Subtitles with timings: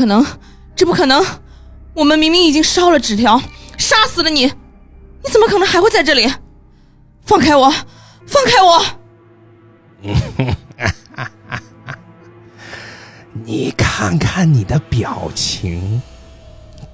[0.00, 0.24] 可能，
[0.74, 1.22] 这不可能！
[1.92, 3.38] 我们明明已经烧了纸条，
[3.76, 6.26] 杀死了你，你怎么可能还会在这里？
[7.26, 7.70] 放开我！
[8.26, 8.82] 放开我！
[13.44, 16.00] 你看看你的表情，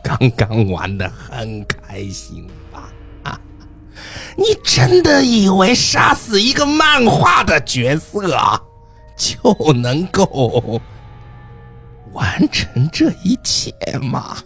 [0.02, 2.90] 刚刚玩的很开心吧？
[4.36, 8.28] 你真的以为杀死一个漫画的角色
[9.16, 10.80] 就能够
[12.16, 14.38] 完成这一切吗？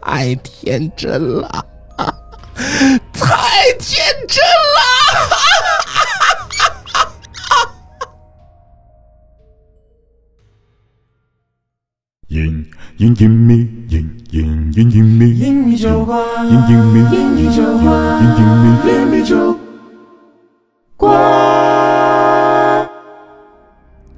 [0.00, 1.66] 太天真了，
[3.12, 4.38] 太天真
[4.76, 4.78] 了！
[12.28, 13.54] 隐隐隐秘，
[13.88, 18.64] 隐隐隐隐秘，英语酒馆，隐隐秘，英语酒馆，隐隐秘。
[18.88, 19.58] 英语酒
[20.96, 21.55] 馆。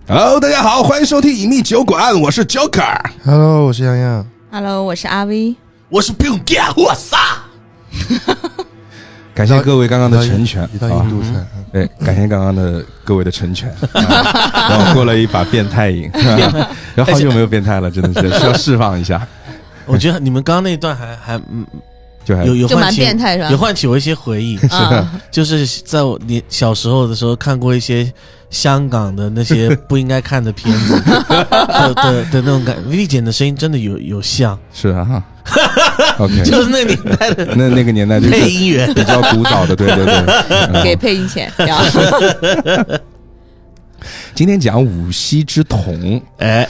[0.09, 4.27] Hello，大家好，欢迎收听隐秘酒馆，我是 Joker，Hello，我是洋洋。
[4.51, 5.55] Hello，我是阿威。
[5.91, 7.19] 我是 Bill Gates，我操！
[9.35, 11.11] 感谢各位刚刚的成全一道啊印！
[11.11, 13.93] 度菜，对，感谢刚刚的各位的成全，啊
[14.71, 19.29] 让我过了一把变态瘾，然后 好久没有变态了，真的是需要释放一下，
[19.85, 21.67] 我觉得你们刚刚那段还还嗯
[22.29, 28.13] 就还有有唤起变态是吧有唤起我一些回忆，啊， 就是在我年小时候的时候看过一些
[28.51, 30.93] 香港的那些不应该看的片子
[31.49, 32.77] 的的的那种感。
[32.87, 35.25] V 姐的声音真的有有像，是啊哈，
[36.21, 38.93] OK，就是那年代的那那个年代就是配音员。
[38.93, 40.15] 比较古早的，对对对。
[40.71, 41.51] 嗯给配音钱。
[44.35, 46.69] 今天讲五溪之童，哎，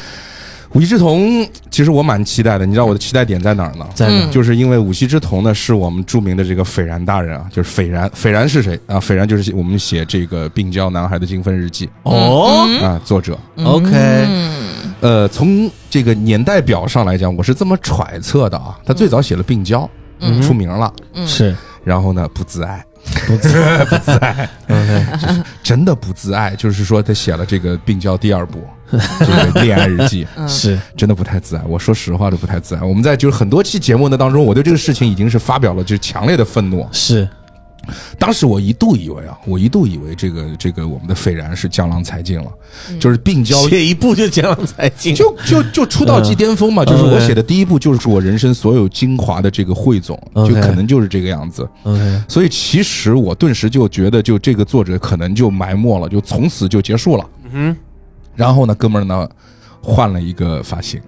[0.74, 3.86] 五溪之瞳其实我蛮期待的，你知道我的期待点在哪儿呢？
[3.94, 4.26] 在哪？
[4.26, 4.30] 嗯。
[4.30, 8.78] 就是因为五溪之瞳呢，是我们著名的这个斐然大人啊，就是斐然，斐然是谁？
[8.86, 9.00] 啊？
[9.00, 13.38] 斐然就是我们写这个《病娇男孩的精分日记哦》啊，作者。
[13.64, 14.68] ，OK，嗯。
[15.00, 19.82] 呃，从这个年代表上来讲，我是这么揣测的啊，他最早写了《病娇》，
[20.20, 20.42] 嗯。
[20.42, 20.92] 出名了，
[21.26, 21.56] 是。
[21.84, 22.84] 然后呢不自爱，
[23.26, 23.84] 不自爱。
[23.86, 31.64] 不自爱， OK，真的不自爱，就是说他写了这个《病娇》第二部这 个恋爱日记，是真的不太自然。
[31.68, 32.88] 我说实话，都不太自然。
[32.88, 36.86] 我们在就是很多期节目的当中，我对这个事情已经是发表了就是强烈的愤怒。
[36.92, 37.28] 是，
[38.18, 42.46] 当时我一度以为啊，我一度以为这个这个我们的斐然是江郎才尽了，
[42.98, 51.68] 就是病娇写一部就江郎才尽，就就就出道即巅峰嘛，就是我写的第一部就是我人生所有精华的这个汇总，就可能就是这个样子。
[52.28, 57.24] 所以其实我顿时就觉得，就这个作者可能就埋没了，就从此就结束了。
[57.50, 57.74] 嗯
[58.38, 59.28] 然后呢，哥们儿呢
[59.82, 61.00] 换了一个发型，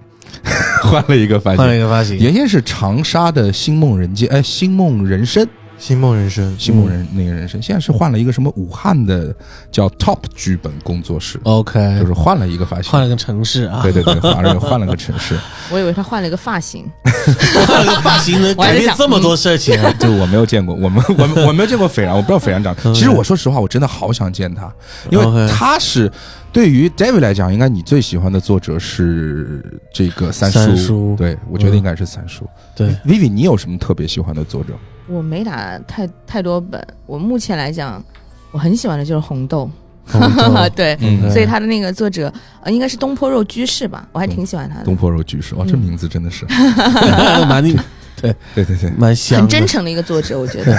[0.83, 1.87] 换了一个发型，换了一型。
[1.87, 5.47] 个发型，原先是长沙的星梦人间，哎，星梦人生，
[5.81, 9.35] 星梦人生，星梦人那个人生，现在是换了一个什么武汉的
[9.71, 15.35] 叫 Top 剧本工作室，OK，就是换了一个发型，换了个城市啊，对对对，换了换了个城市。
[15.73, 16.85] 我以为他换了个发型。
[17.67, 22.75] 换了个发型能 改变这么多事情啊， 就我没有见过，我们我们我没有见过斐然，我不知道斐然长。
[22.93, 24.71] 其实我说实话，我真的好想见他，
[25.09, 26.11] 因为他是
[26.53, 31.15] 对于 David 来讲，应该你最喜欢的作者是这个三三叔。
[31.17, 32.47] 对我觉得应该是三叔。
[32.75, 34.73] 对，Vivi，你有什么特别喜欢的作者？
[35.11, 38.03] 我没打太太多本，我目前来讲，
[38.51, 39.69] 我很喜欢的就是红豆。
[40.07, 42.31] 哈哈 对，嗯所以他的那个作者
[42.63, 46.43] 呃应该是东坡肉居士吧，我还挺喜欢他的东，坡肉居士，哇，这嗯名字真的是，
[47.47, 47.63] 蛮
[48.19, 48.91] 对对对对。
[48.97, 50.75] 蛮香的，很真诚的一个作者，我觉得。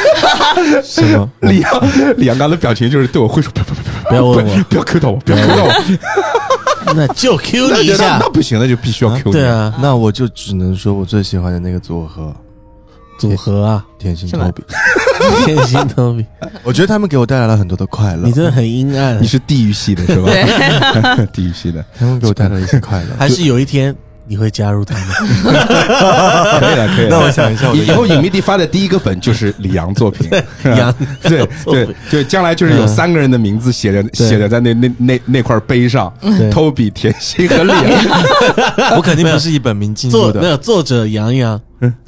[0.84, 1.28] 什么？
[1.40, 1.72] 李阳，
[2.18, 5.72] 李阳刚的表情就是对我挥手，不要不要不要问我，不要 Q 到我，不要 Q 到我，
[6.94, 9.32] 那就 Q 一下那，不行，那就必须要 Q 你。
[9.32, 12.34] 对，啊，那我就只能说我最喜欢的那个组合
[13.20, 14.62] 组合啊，甜心 Toby，
[15.44, 16.24] 天心 Toby，
[16.64, 18.26] 我觉得他们给我带来了很多的快乐。
[18.26, 20.32] 你，真的很阴暗你，是地狱系的是吧？
[21.32, 23.10] 地狱系的，他们给我带来了一些快乐。
[23.18, 23.94] 还是有一天
[24.30, 25.06] 你会加入他们，
[26.60, 27.08] 可以了，可以了。
[27.10, 30.30] 那我想一下我以以后影迷地发的第一个本就是李阳作品，
[30.62, 30.94] 杨
[31.24, 37.84] 对 对对，将来就是有三个人的名字写着写着在那那那那块碑上对，Toby、甜心和李阳。
[38.96, 41.60] 我肯定不是一本名进入的，作没有作者杨洋，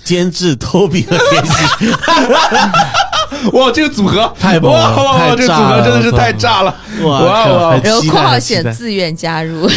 [0.04, 1.92] 监制 Toby 和甜心，
[3.52, 6.74] 哇，这个组合太棒了哇哇哇，这个组合真的是太炸了！
[7.02, 8.72] 哇哇哇靠很然后期括号写待很期待。
[8.72, 9.68] 自愿加入，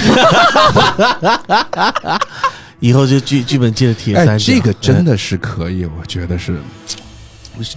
[2.80, 6.60] 以后就剧剧本界的铁哎，三哎，这个真的是可以，我觉得是。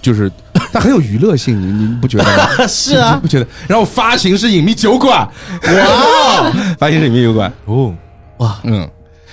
[0.01, 0.29] 就是
[0.73, 2.49] 它很有娱乐性，你你不觉得吗？
[2.67, 3.17] 是啊。
[3.21, 3.47] 不觉得？
[3.65, 5.19] 然后发行是隐秘酒馆，
[5.63, 7.95] 哇，发行是隐秘酒馆，哦，
[8.39, 8.85] 哇，嗯，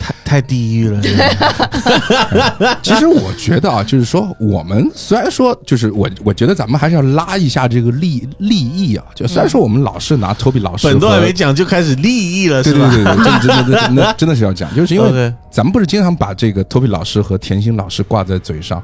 [0.07, 9.05] 太太地狱了，这个 其实我觉得啊，就是说，我们虽然说，就是我，我觉得咱们还是要拉一下这个利利益啊。
[9.15, 12.91] 就虽然说我们老是拿 Toby 老师本都还和没讲就开始利益了，是吧？
[12.91, 18.81] 对对对对，真的真的真的 真的是要讲，就是因为咱们不是经常把这个 Toby 老师和甜心老师挂在嘴上。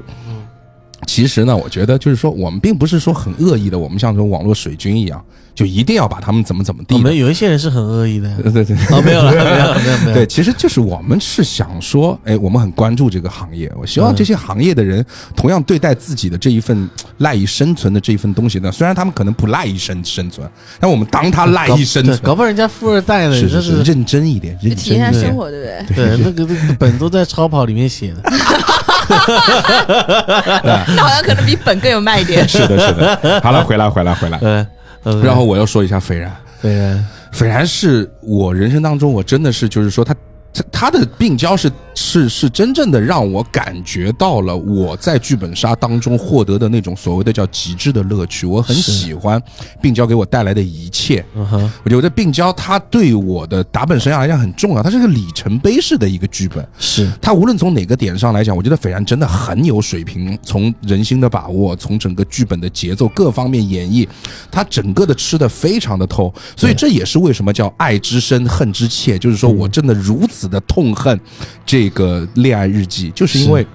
[1.05, 5.23] 其实呢，我觉得就是说，我们并不是说很恶意的，我们像这种网络水军一样，
[5.53, 6.97] 就一定要把他们怎么怎么地的。
[6.97, 10.13] 我们有一些人是很恶意的， 对对对，哦，没有了，没有了，没有没有。
[10.13, 15.05] 对，其实就是我们是想说，哎，我们很关注这个行业，我希望这些行业的人
[15.35, 16.89] 同样对待自己的这一份
[17.19, 18.71] 赖以生存的这一份东西呢。
[18.71, 25.37] 虽然他们可能不赖以生生存，但我们当他赖以生存， 搞不好人家富二代呢，是是是认真一点，认体验一下真一点生。
[25.37, 25.95] 活，对不对？
[25.95, 28.21] 对，那个那个本都在超跑里面写的，
[30.95, 32.45] 那好像可能比本更有卖点。
[32.49, 33.41] 是的，是的。
[33.41, 34.37] 好了，回来，回来，回来。
[34.43, 34.67] 呃，
[35.03, 40.13] 呃然后我要说一下斐然，斐然，斐然是我人生当中，我真的是就是说他。
[40.55, 49.41] 他他的病娇是是是真正的让我感觉到了我在剧本杀当中获得的那种所谓的叫极致的乐趣，我很喜欢
[49.81, 51.23] 病娇给我带来的一切。
[51.35, 56.67] 嗯哼，我觉得病娇它对我的打本生涯来讲很重要，它是个里程碑式的一个剧本。
[56.77, 57.11] 是。
[57.21, 64.07] 它无论从哪个点上来讲，我觉得斐然真的很有水平，从人心的把握，从整个剧本的节奏各方面演绎，
[64.51, 71.19] 他整个的吃的非常的透，所以这也是为什么叫爱之深恨之切，就是说我真的如此的痛恨
[71.65, 73.65] 这个恋爱日记，就是因为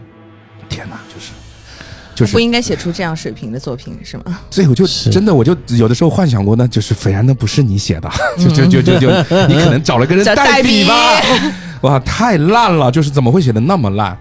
[0.68, 1.32] 天哪，就是。
[2.14, 4.40] 就是不应该写出这样水平的作品是吗？
[4.50, 9.08] 所以我就真的，我就有的时候幻想过呢，就是斐然那不是你写的， 就就就就就
[9.46, 11.22] 你可能找了个人代代笔笔吧，
[11.82, 14.18] 哇，太烂了，就是怎么会写的那么烂？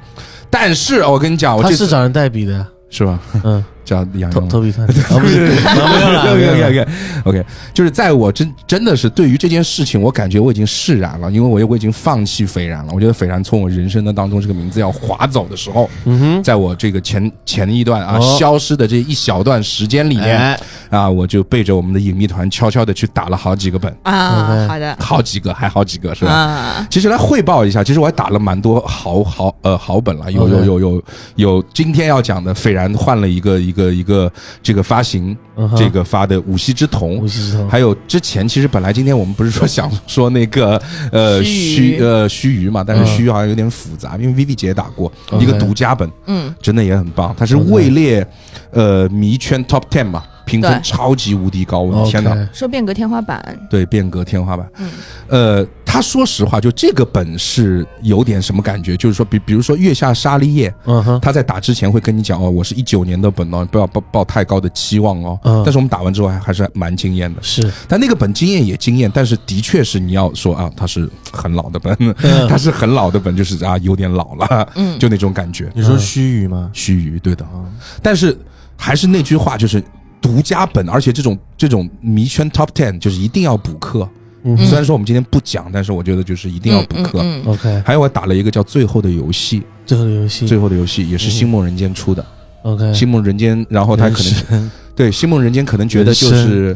[0.47, 3.19] 但是我跟你讲，我这次他是找人代笔的，是吧？
[3.43, 4.31] 嗯，叫杨洋。
[4.31, 6.87] 头头皮团，哦 不是，啊 没有了，没
[7.23, 7.43] OK
[7.73, 12.91] 就是在我真真的是对于这件事情，我感觉我已经释然了，因为我我已经放弃斐然了。
[12.93, 18.37] 我觉得斐然从我人生的当中这个名字要划走的时候，嗯哼，在我这个前前一段啊、哦。
[18.37, 20.59] 消失的这一小段时间里面、哎。
[20.89, 24.95] 啊，我就背着我们的隐秘团悄悄的去打了好几个本，啊，好的。
[24.99, 26.31] 好几个还好几个是吧？
[26.31, 31.03] 啊，其实来汇报一下，其实我还打了蛮多好好呃好本了，有有有有
[31.35, 34.31] 有今天要讲的，斐然换了一个一个一个
[34.63, 37.21] 这个发行，嗯这个发的五溪之瞳
[37.69, 40.81] 还有之前其实本来今天我们不是说想说那个
[41.11, 48.25] 呃须呃须臾嘛，但是嗯须臾好像有点复杂，因为 Vivi 姐也打过一个独家本，嗯，真的也很棒，它是位列
[48.71, 52.49] 呃迷圈 Top Ten 嘛，评分超级无敌高，我的天哪！
[52.53, 54.65] 说变革天花板，对，变革天花板。
[54.77, 54.89] 嗯，
[55.27, 65.37] 呃，他说实话，就这个本是有点什么感觉，就是说，比比如说月下沙利叶，嗯哼，他在打之前会跟你讲哦，我是一九年的本哦，不要抱抱太高的期望哦。
[65.43, 67.43] 嗯但是我们打完之后还还是蛮惊艳的。
[67.43, 75.69] 是，但那个本惊艳也惊艳，但是的确是你要说啊，它是很老的本，嗯它是很老的本，就是啊有点老了，嗯就那种感觉。
[75.75, 76.69] 你说须臾吗？
[76.71, 77.65] 须臾，对的啊。
[78.01, 78.37] 但是
[78.77, 79.83] 还是那句话，就是
[80.27, 84.07] 独家本，而且这种这种迷圈 Top Ten 就是一定要补课。
[84.43, 87.19] 嗯虽然说我们今天不讲，但是我觉得就是一定要补课。
[87.21, 89.63] 嗯嗯 OK，还有我打了一个叫《最后的游戏。
[89.85, 92.25] 最后的游戏》，最后的游戏也是星梦人间出的。
[92.63, 96.75] OK，星梦人间，然后他可能能对星梦人间可能觉得就是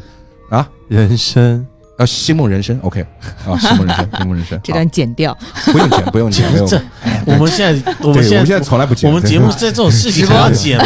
[0.49, 0.67] 啊？
[0.87, 1.65] 人生
[2.01, 3.05] 啊星梦人生 OK
[3.45, 6.65] 啊 星梦人生星梦人生，这段剪掉，不用剪不用剪，没有。
[6.65, 6.81] 这
[7.25, 10.85] 我们现在我们对我们现在从来不剪，我们节目在这种事情还要剪吗？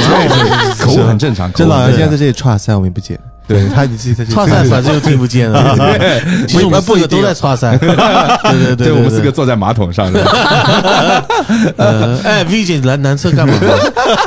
[0.77, 3.17] 口误很正常，这老杨现在在这里串三，我们也不剪。
[3.47, 5.75] 对他你自己在这里串赛反正又听不见了。
[6.47, 10.11] 其实我们四个都在串赛， 对对对对我们四个坐在马桶上，
[12.23, 13.53] 哎，V 姐来男厕干嘛？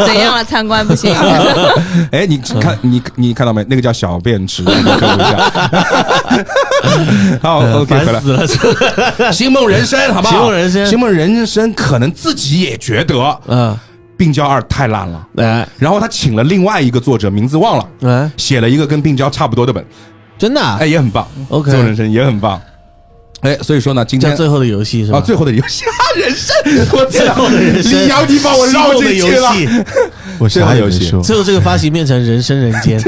[0.07, 0.45] 怎样了？
[0.45, 1.15] 参观不行，
[2.13, 3.65] 哎，你看你你看到没？
[3.69, 5.51] 那个叫小便池，你科普一下。
[7.43, 8.21] 好呃，OK，回来。
[8.21, 8.67] 烦死
[9.19, 9.33] 了。
[9.33, 10.33] 星梦人生，好不好？
[10.33, 13.15] 星梦人生星梦人生可能自己也觉得
[13.49, 13.77] 嗯，
[14.19, 19.83] 病娇二太烂了，来然后他请了另外一个作者，名字忘了，哎，写了一个跟病娇差不多的本，
[20.37, 21.27] 真的啊哎，也很棒。
[21.49, 22.61] OK 做人生也很棒。
[23.43, 25.19] 哎，所以说呢，今天叫最后的游戏是吧？
[25.19, 26.57] 啊，最后的游戏，啊 人生，
[26.99, 29.53] 我最后的人生李阳，你把我绕进去了。
[30.41, 31.09] 我 最后游戏。
[31.23, 33.01] 最后这个发行变成人生人间。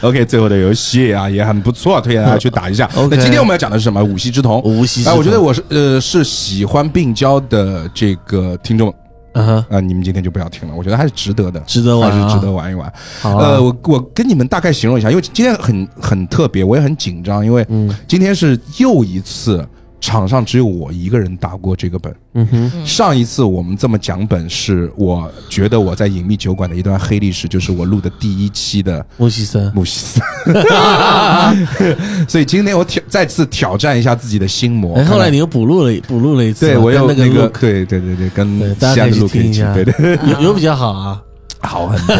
[0.00, 2.88] OK，最后的游戏啊也很不错，推荐大家去打一下。
[2.94, 4.02] OK 那今天我们要讲的是什么？
[4.02, 4.56] 五溪之瞳。
[4.56, 8.94] 哎，无锡之瞳我觉得我是呃是喜欢病娇的这个听众
[9.38, 12.22] 嗯哼，啊，你们今天就不要听了，我觉得还是值得的，值得玩啊。
[12.22, 12.92] 还是值得玩一玩。
[13.22, 17.94] 呃，我我跟你们大概形容一下，因为今天很很特别，我也很紧张，因为嗯。
[18.08, 19.64] 今天是又一次
[20.00, 22.14] 场上只有我一个人打过这个本。
[22.34, 30.22] 嗯哼，上一次我们这么讲本，是我觉得我在隐秘酒馆的一段黑历史，就是我录的第一期的莫西森，木西森。
[32.28, 34.96] 所以今天我挑再次挑战一下自己的心魔。
[34.96, 41.20] 哎，后来你又补录了，补录了一次，对我有跟那那个对对对对，跟对，大家可以去西安的录一下，对对， 有有比较好啊。
[41.70, 42.14] 好很多。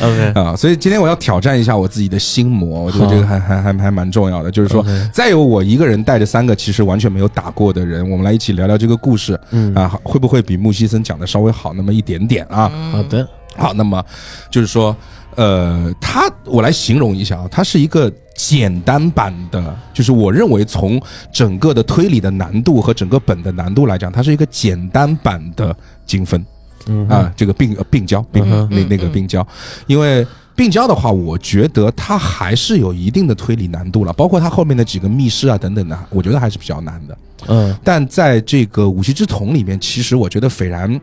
[0.00, 4.50] OK，啊，所以今天我要挑战一下我自己的心魔，我觉得这个还还还还蛮重要的。
[4.50, 9.38] 就是说再有我一个人带着三个其实完全没有打过的人，我们来一起聊聊这个故事。
[9.50, 12.70] 嗯啊，会不会比木西森讲的稍微好那么一点点啊？
[12.90, 14.02] 好的，好，那么
[14.50, 14.96] 就是说，
[15.36, 21.00] 呃，它我来形容一下啊，它是一个简单版的，就是我认为从
[21.32, 25.76] 整个的推理的难度和整个本的难度来讲，它是一个简单版的
[26.06, 26.44] 精分。
[26.86, 29.46] 嗯啊，这个病呃病娇病那那个病娇，
[29.86, 37.18] 因为病娇的话，我觉得它还是有一定的推理难度了，包括它后面的几个密室啊等等的，我觉得还是比较难的。
[37.48, 37.76] 嗯。
[37.82, 41.00] 但在这个武器之瞳里面，其实我觉得斐然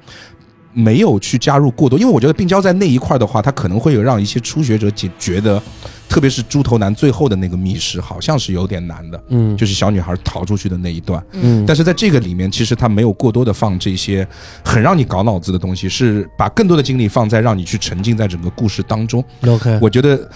[0.74, 5.62] 没有去加入过多，因为我觉得病娇在那一块的话，它可能会有让一些初学者觉觉得，
[6.08, 11.24] 特别是猪头男最后的那个密室，好像是有点难的，嗯就是小女孩逃出去的那一段。
[11.32, 14.28] 嗯，但是在这个里面，其实他没有过多的放这些
[14.64, 19.24] 很让你搞脑子的东西，是把更多的精力放在让你去沉浸在整个故事当中。
[19.46, 20.30] OK，我觉得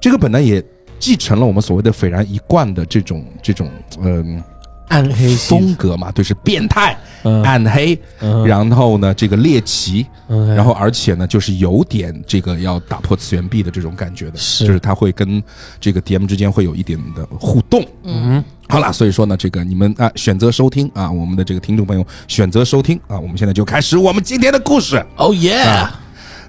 [0.00, 0.62] 这个本来也
[0.98, 3.70] 继承了我们所谓的斐然一贯的这种这种
[4.00, 4.42] 嗯、
[4.88, 7.42] 暗黑风格嘛，对，是变态、嗯。
[7.42, 8.46] 暗黑，嗯。
[8.46, 14.66] 然后呢这个猎奇然后而且呢就是有点这个要打破次元壁的这种感觉的，是。
[14.66, 15.42] 就是他会跟
[15.80, 17.84] 这个 DM 之间会有一点的互动。
[18.04, 18.42] 嗯。
[18.68, 25.04] 好了，所以说呢，这个你们啊选择收听啊，我们的这个听众朋友选择收听啊，我们现在就开始我们今天的故事。
[25.16, 26.00] 哦耶，啊。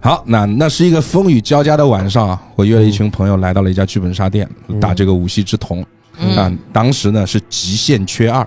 [0.02, 4.50] 好，那那是一个风雨交加的晚上啊，我约了一群朋友来到了一家剧本杀店，
[4.80, 5.86] 打这个五系之瞳。
[6.38, 8.46] 啊，当时呢是极限缺二，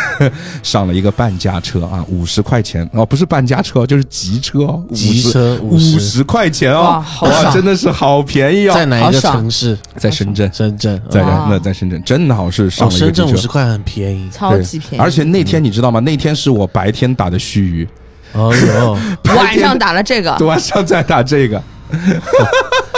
[0.62, 2.88] 上了一个半价车啊，五十块钱。
[2.92, 6.24] 哦，不是半价车，就是急车哦，急车五50十。
[6.24, 7.04] 块钱哦。
[7.22, 9.78] 哇，真的是好便宜哦，在哪一个城市？
[9.96, 11.46] 在深圳，深圳，在哇。
[11.50, 13.38] 那在深圳，正好是上哦，了一个深圳急车。
[13.38, 14.28] 五十块很便宜。
[14.30, 16.00] 超级便宜，而且那天你知道吗？
[16.00, 17.88] 那天是我白天打的须
[18.34, 18.98] 臾，哦哟，
[19.36, 21.62] 晚上打了这个， 晚上再打这个。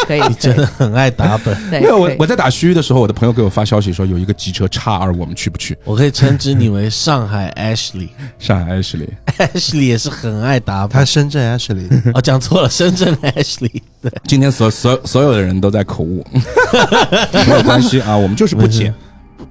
[0.08, 1.54] 可以，你真的很爱打本。
[1.70, 5.76] 对，没有，我我在打虚的时候，我的朋友给我发消息说有一个机车叉二，我们去不去？
[5.84, 10.96] 我可以称之你为上海 Ashley，上海 Ashley，Ashley 也是很爱打本。
[10.96, 13.82] 他深圳 Ashley， 哦，讲错了，深圳 Ashley。
[14.00, 16.24] 对，今天所所所有的人都在口误，
[17.46, 18.94] 没有关系啊，我们就是不剪。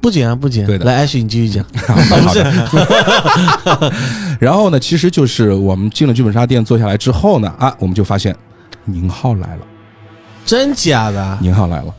[0.01, 0.65] 不剪啊，不剪。
[0.65, 1.63] 对的来，Ashley 你继续讲。
[1.85, 3.93] 好的。
[4.39, 8.35] 然后呢，其实就是我们进了剧本杀店，坐下来之后呢，啊，我们就发现
[8.85, 9.61] 宁浩来了，
[10.47, 11.37] 真假的啊？
[11.41, 11.93] 宁浩来了，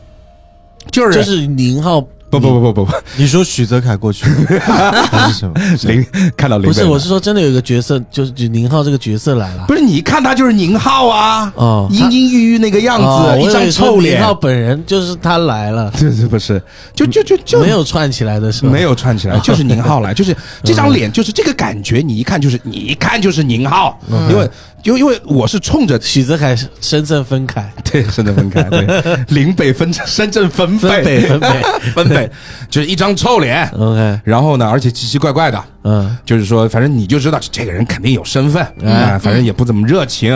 [0.91, 4.25] 就是就是宁浩，不不不不不不，你说许泽凯过去
[4.59, 5.53] 还是什么？
[5.83, 9.65] 林看到林不是，我是说真的有一个角色，就是就宁浩这个角色来了。
[9.67, 14.25] 不是你一看他就是宁浩啊，哦，阴阴郁郁那个样哦子，一张臭脸宁。
[14.25, 16.61] 浩本人就是他来了， 对对，不是，
[16.95, 18.69] 就就就就没有串起来的是吧？
[18.71, 24.49] 没有串起来， 就是宁浩来，就是这张脸，就是这个感觉，你一看就是你一看就是宁浩，因为
[24.83, 28.85] 因为因为我是冲着许泽凯深圳分开，对 深圳分开，对
[29.29, 31.47] 林北分深圳分分北分北。
[31.93, 32.29] 分北，
[32.69, 36.17] 就是一张臭脸，OK，然后呢，而且奇奇怪怪的，嗯。
[36.25, 38.91] 就是说，反正你就知道这个人肯定有身份，哎。
[38.91, 40.33] 啊，反正也不怎么热情，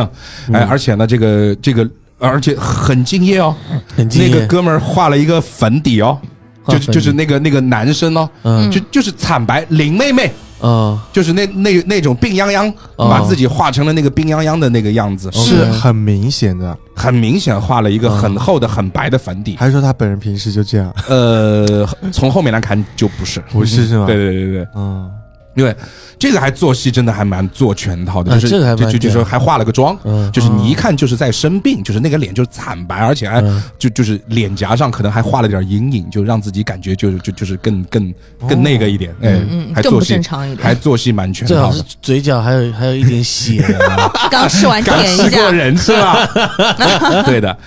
[0.52, 1.88] 哎，而且呢，这个这个，
[2.20, 3.56] 而且很敬业哦，
[3.96, 4.30] 很敬业。
[4.30, 6.20] 那个哥们儿画了一个粉底哦，
[6.68, 8.72] 就就是那个那个男生哦，嗯。
[8.72, 10.32] 就就是惨白林妹妹。
[10.63, 15.65] 哦，就是那那那种病殃殃，哦把自己画成了那个病殃殃的那个样子，是。
[15.65, 19.58] 很明显的，很明显画了一个很厚的、很白的粉底。
[19.58, 20.93] 还是说他本人平时就这样？
[21.10, 24.05] 呃，从后面来看就不是，不是是吗？
[24.05, 25.12] 对对对对，嗯，
[25.55, 25.75] 因为
[26.17, 33.62] 这个还做戏真的还蛮做全套的，就是啊这个还就就就屌说还化了个妆，嗯就是你一看就是在生病，就是那个脸就是惨白，而且还嗯。
[33.77, 38.13] 就就是脸颊上可能还画了点阴影，就让自己感觉就是就就是更更
[38.48, 40.63] 更那个一点，哎嗯，更不还做戏正常一点。
[40.63, 41.60] 还做戏蛮全套的。
[41.60, 41.83] 最好是。
[42.01, 46.27] 嘴角还有还有一点血啊， 刚吃完刚点一下，吃过人是吧？
[47.25, 47.57] 对的。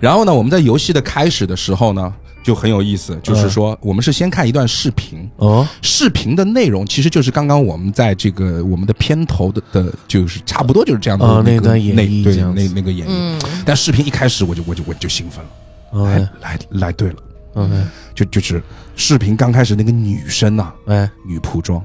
[0.00, 2.12] 然后呢，我们在游戏的开始的时候呢，
[2.46, 5.28] 就很有意思，就是说我们是先看一段视频。
[5.38, 12.62] 哦，视频的内容其实就是刚刚我们在这个我们的片头的的，就是差不多就是这样的哦那个那段演那对绎这样子。
[12.62, 13.10] 那那个演绎。
[13.10, 13.40] 嗯。
[13.64, 15.44] 但视频一开始我就我就我就兴奋
[15.90, 17.16] 了，来来来对了
[17.54, 17.72] ，OK，
[18.14, 18.62] 就就是
[18.94, 21.84] 视频刚开始那个女生呐，哎，女仆装，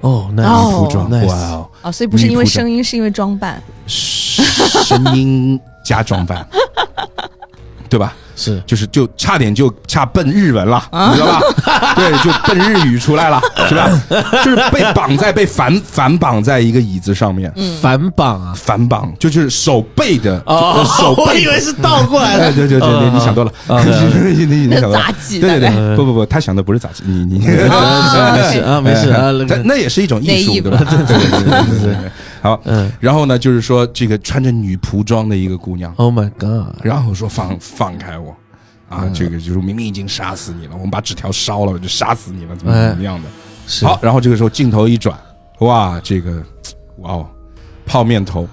[0.00, 0.70] 哦，那哦。
[0.70, 3.62] 女仆装，哇哦，哦，所以不是因为声音，是因为装扮。
[3.86, 6.48] 声音加装扮，
[7.90, 8.16] 对吧？
[8.38, 8.62] 是。
[8.66, 11.40] 就是就差点就差奔日文了，你知道吧？
[11.96, 13.90] 对，就奔日语出来了， 是吧？
[14.44, 17.52] 就是被绑在被反反绑在一个椅子上面，
[17.82, 18.54] 反绑啊！
[18.56, 22.52] 反绑就是手背的，哦手背我以为是倒过来哎，的。
[22.52, 24.98] 对对对，嗯你你想多了，嗯你你 你想多了。
[24.98, 27.46] 杂技对对对，不不不，他想的不是杂技，你你。
[27.68, 30.78] 啊没事啊，没事啊，那那也是一种艺术，对吧？
[30.78, 32.10] 对对对对对对对。
[32.40, 32.90] 好，嗯。
[33.00, 36.74] 然后呢，就是说这个穿着女仆装的一个姑娘，，Oh my God！
[36.82, 38.30] 然后说放放开我。
[38.88, 39.14] 啊，嗯。
[39.14, 42.88] 这个就是明明已经杀死你了，我们把纸条烧了，我就杀死你了，怎么哎。
[42.88, 43.28] 怎么样的？
[43.66, 43.84] 是。
[43.84, 45.18] 好，然后这个时候镜头一转，
[45.60, 46.42] 哇，这个，
[46.98, 47.26] 哇哦，
[47.84, 48.48] 泡面头，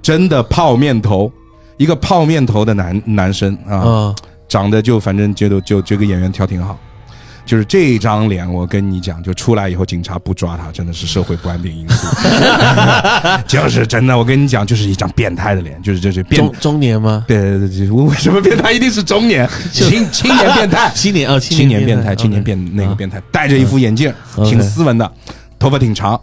[0.00, 1.30] 真的泡面头，
[1.76, 4.14] 一个泡面头的男男生啊，啊，
[4.48, 6.78] 长得就反正觉得就这个演员挑挺好，
[7.44, 12.06] 就是这张脸，我跟你讲，就出来以后警察不抓他，真的是社会不安定因素，
[13.46, 16.52] 就是真的，我跟你讲，就是一张变态的脸，就是就是变中。
[16.60, 17.24] 中年吗？
[17.28, 18.72] 对对对对，为什么变态？
[18.72, 19.48] 一定是中年？
[19.70, 20.90] 青 青年变态？
[20.94, 25.10] 青年啊，青年变态，青年变那个变态，戴着一副眼镜，挺斯文的，
[25.58, 26.18] 头发挺长，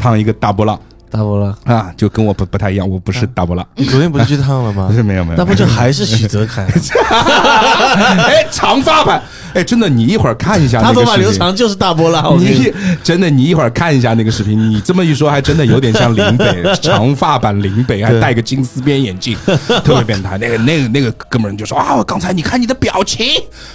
[0.00, 0.78] 烫一个大波浪
[1.14, 4.92] 大波浪，啊，就跟我不不太一样，我不是大波浪，你昨天不是去烫了吗不？
[4.98, 6.66] 是没有没有，那不就还是许泽楷？
[6.66, 9.22] 哎长发版，
[9.54, 12.36] 哎真的，你一会儿看一下他头发那个视频留长就是大波浪。
[12.36, 12.72] 你你
[13.04, 19.36] 真的，你一会儿看一下那个视频，你这么一说，还真的有点像林北 长发版林北，还戴个金丝边眼镜，
[19.84, 20.36] 特别变态。
[20.38, 23.24] 那个那个那个哥们就说啊，我刚才你看你的表情，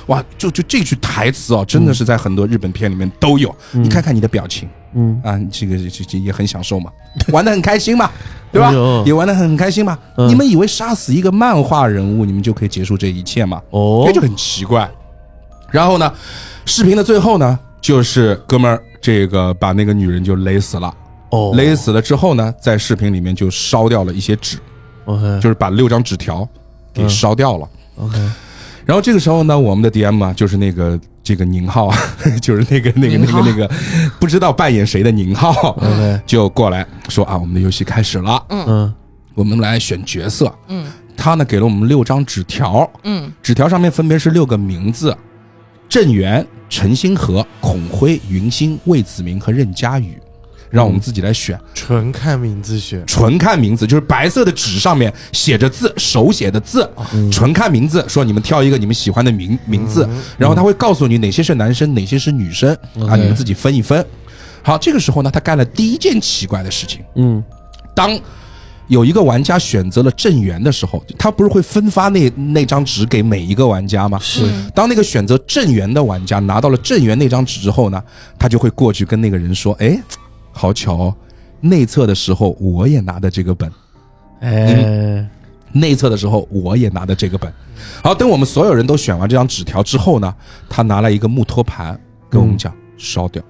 [0.07, 3.55] 哇，就就这句台词哦，真的是在很多日本片里面都有。
[3.71, 4.71] 你看看你的表情，嗯
[5.23, 6.91] 啊，这个这这也很享受嘛，
[7.31, 8.09] 玩的很开心嘛，
[8.51, 9.03] 对吧哎？
[9.05, 9.97] 也玩的很开心嘛。
[10.17, 13.61] 嗯你们以为杀死一个漫画人物，你们就可以结束这一切吗？
[13.71, 14.89] 哦这就很奇怪。
[15.71, 16.11] 然后呢，
[16.65, 20.93] 视频的最后呢，就是哥们儿这个把那个女人就勒死了，
[21.29, 24.57] 哦勒死了之后呢，在视频里面就烧掉了一些纸
[25.05, 26.47] ，OK 就是把六张纸条
[26.93, 27.69] 给嗯烧掉了。
[27.97, 28.17] OK
[28.85, 31.95] 然后这个时候呢，我们的 DM 啊，就是那个这个宁浩啊，
[32.41, 33.71] 就是那个那个那个那个
[34.19, 35.79] 不知道扮演谁的宁浩，
[36.25, 38.91] 就过来说啊，我们的游戏开始了，嗯。
[39.35, 40.51] 我们来选角色。
[40.69, 40.87] 嗯。
[41.15, 43.31] 他呢给了我们六张纸条，嗯。
[43.43, 45.15] 纸条上面分别是六个名字：
[45.87, 50.17] 郑源、陈星河、孔辉、云星、魏子明和任佳宇，
[50.69, 51.59] 让我们自己来选。
[51.73, 57.31] 纯看名字选，纯看名字，就是白色的纸上面写着字，手写的字，嗯。
[57.31, 60.07] 纯看名字，说你们挑一个你们喜欢的名名字，
[60.37, 62.71] 然后他会告诉你哪些是男生，哪些是女生
[63.07, 64.05] 啊，你们自己分一分。
[64.61, 67.43] 好，这个时候呢，他干了第一件奇怪的事情，嗯。
[67.95, 68.17] 当
[68.87, 74.17] 有一个玩家选择了正源的时候，他不是会分发那那张纸给每一个玩家吗？
[74.19, 74.51] 是。
[74.73, 78.01] 当那个选择正源的玩家拿到了正源那张纸之后呢，
[78.37, 80.01] 他就会过去跟那个人说：“哎，
[80.59, 81.15] 好巧哦，
[81.61, 83.71] 内测的时候我也拿的这个本，
[84.41, 85.25] 哎。
[85.71, 87.53] 内测的时候我也拿的这个本。”
[88.03, 90.35] 好，等我们所有人都选完这张纸条之后呢，
[90.67, 91.97] 他拿来一个木托盘
[92.29, 93.41] 跟我们讲：“烧掉，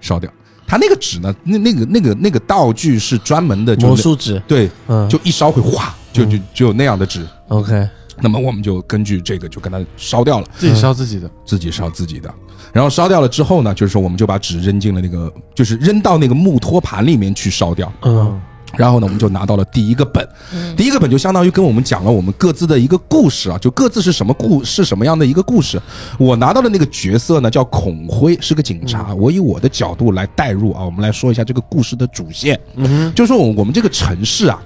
[0.00, 0.30] 烧掉。”
[0.64, 4.40] 他那个纸呢，那那个那个那个道具是专门的，就是魔术纸。
[4.46, 5.06] 对，嗯。
[5.08, 7.26] 就一烧会哗，就就就有那样的纸。
[7.48, 7.86] OK
[8.20, 10.46] 那么我们就根据这个就跟他烧掉了。
[10.56, 11.30] 自己烧自己的。
[11.44, 12.32] 自己烧自己的。
[12.72, 17.92] 然后烧掉了之后呢，就是说我们就把纸扔进了那个，就是扔到那个木托盘里面去烧掉。
[18.02, 18.40] 嗯
[18.76, 20.28] 然后呢，我们就拿到了第一个本，
[20.76, 25.80] 第一个本就相当于跟我们讲了我们各自的一个故事啊，就各自是什么故是什么样的一个故事。
[26.18, 29.14] 我拿到的那个角色呢叫孔辉，是个警察。
[29.14, 32.58] 我以我的角度来代入啊，我们来说一下这个故事的主线。
[32.74, 34.60] 嗯就是说我我们这个城市啊。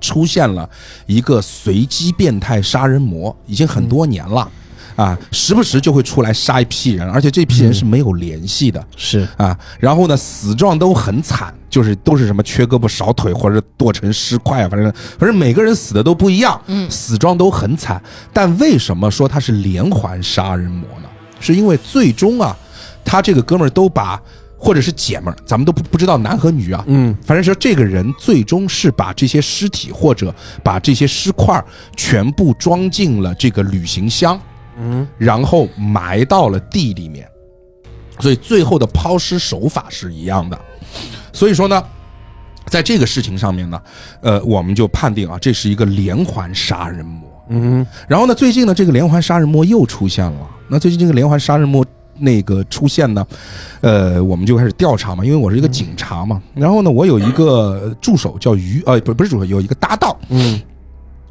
[0.00, 0.68] 出现了
[1.06, 4.50] 一个随机变态杀人魔，已经很多年了，
[4.96, 18.02] 啊，时不时就会出来杀一批人，而且这批人是没有联系的，是啊，然后呢，死状都很惨，就是都是什么缺胳膊少腿或者剁成尸块啊，反正反正每个人死的都不一样，嗯，死状都很惨。
[18.32, 21.08] 但为什么说他是连环杀人魔呢？
[21.40, 22.56] 是因为最终啊，
[23.04, 24.20] 他这个哥们儿都把
[24.62, 31.64] 或者是姐们儿，咱们都不不知道男和女啊，嗯反正说这个人最终是把这些尸体或者把这些尸块
[31.96, 34.38] 全部装进了这个旅行箱，
[34.78, 37.26] 嗯然后埋到了地里面，
[38.18, 40.60] 所以最后的抛尸手法是一样的。
[41.32, 41.82] 所以说呢，
[42.66, 43.80] 在这个事情上面呢，
[44.20, 47.30] 呃，我们就判定啊，这是一个连环杀人魔。
[47.48, 50.48] 嗯然后呢，最近呢，这个连环杀人魔又出现了。
[50.68, 51.84] 那最近这个连环杀人魔
[52.20, 53.26] 那个出现呢，
[53.80, 56.40] 呃，我们就开始调查嘛，因为我是一个警察嘛。
[56.54, 60.60] 然后呢，我有一个助手叫于，呃，不不是助手，有一个搭档嗯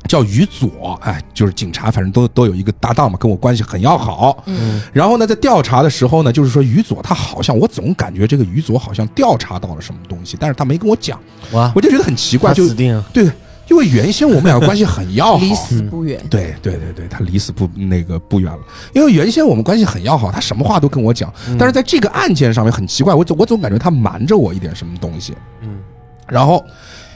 [0.07, 4.41] 叫于左，哎，就是警察，反正都都有一个搭档嘛，跟我关系很要好。
[4.47, 11.19] 嗯然后呢，在调查的时候呢，就是说于左他好像，我总感觉这个于左好像调查到了什么东西，但是他没跟我讲，
[11.51, 13.29] 哇，我就觉得很奇怪，就死定了，对，
[13.69, 16.21] 因为原先我们两个关系很要好， 离死不远。
[16.29, 18.59] 对对对对，他离死不那个不远了，
[18.93, 25.33] 因为原先我们关系很要好，他什么话都跟我讲，但是在这个案件上面很奇怪，我总我总感觉他瞒着我一点什么东西。
[25.61, 25.79] 嗯。
[26.27, 26.63] 然后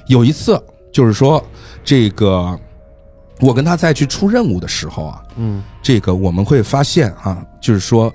[0.08, 0.62] 有一次
[0.92, 1.44] 就是说
[1.84, 2.58] 这个
[3.40, 5.64] 我跟他再去出任务的时候啊，嗯。
[5.82, 8.14] 这个我们会发现啊，就是说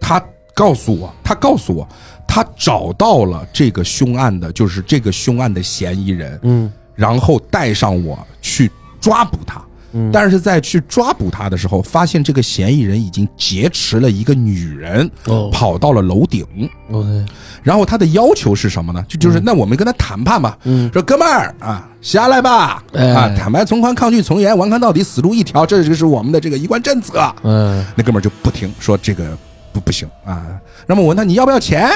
[0.00, 0.22] 他
[0.54, 1.88] 告诉我，他告诉我，
[2.26, 9.62] 他找到了这个凶案的，就是这个凶案的嫌疑人，嗯然后带上我去抓捕他。
[9.96, 16.44] 嗯，但是在去抓捕他的时候，发现这个嫌疑人已经劫持了一个女人，哦跑到了楼顶。
[16.90, 17.24] ，OK，
[17.62, 19.04] 然后他的要求是什么呢？
[19.08, 27.32] 就就是那我们跟他谈判吧，嗯说哥们儿啊，下来吧，哎啊，坦白从宽，抗拒从严，顽抗到底，死路一条，这就是我们的这个一贯政策。
[27.44, 29.38] 嗯那哥们儿就不听，说这个
[29.72, 30.44] 不不行啊。
[30.88, 31.88] 那么我问他你要不要钱？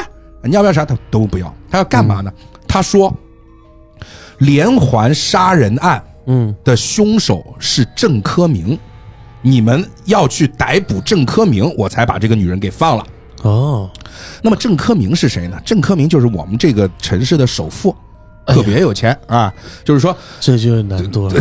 [0.44, 0.84] 你要不要啥？
[0.84, 1.52] 他都不要。
[1.68, 2.32] 他要干嘛呢？
[2.68, 3.12] 他说，
[4.38, 8.78] 连环杀人案嗯的凶手是郑科明，
[9.42, 13.06] 你们要去逮捕郑科明，我才把这个女人给放了。
[13.42, 13.90] 哦，
[14.42, 15.56] 那么郑科明是谁呢？
[15.64, 17.94] 郑科明就是我们这个城市的首富，
[18.46, 19.52] 特别有钱啊。
[19.84, 21.34] 就是说，这就有难度了。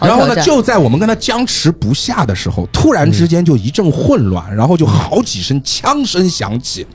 [0.00, 6.86] 然后呢，就在我们跟他僵持不下的时候，突然之间就一阵混乱，然后就好几声枪声响起，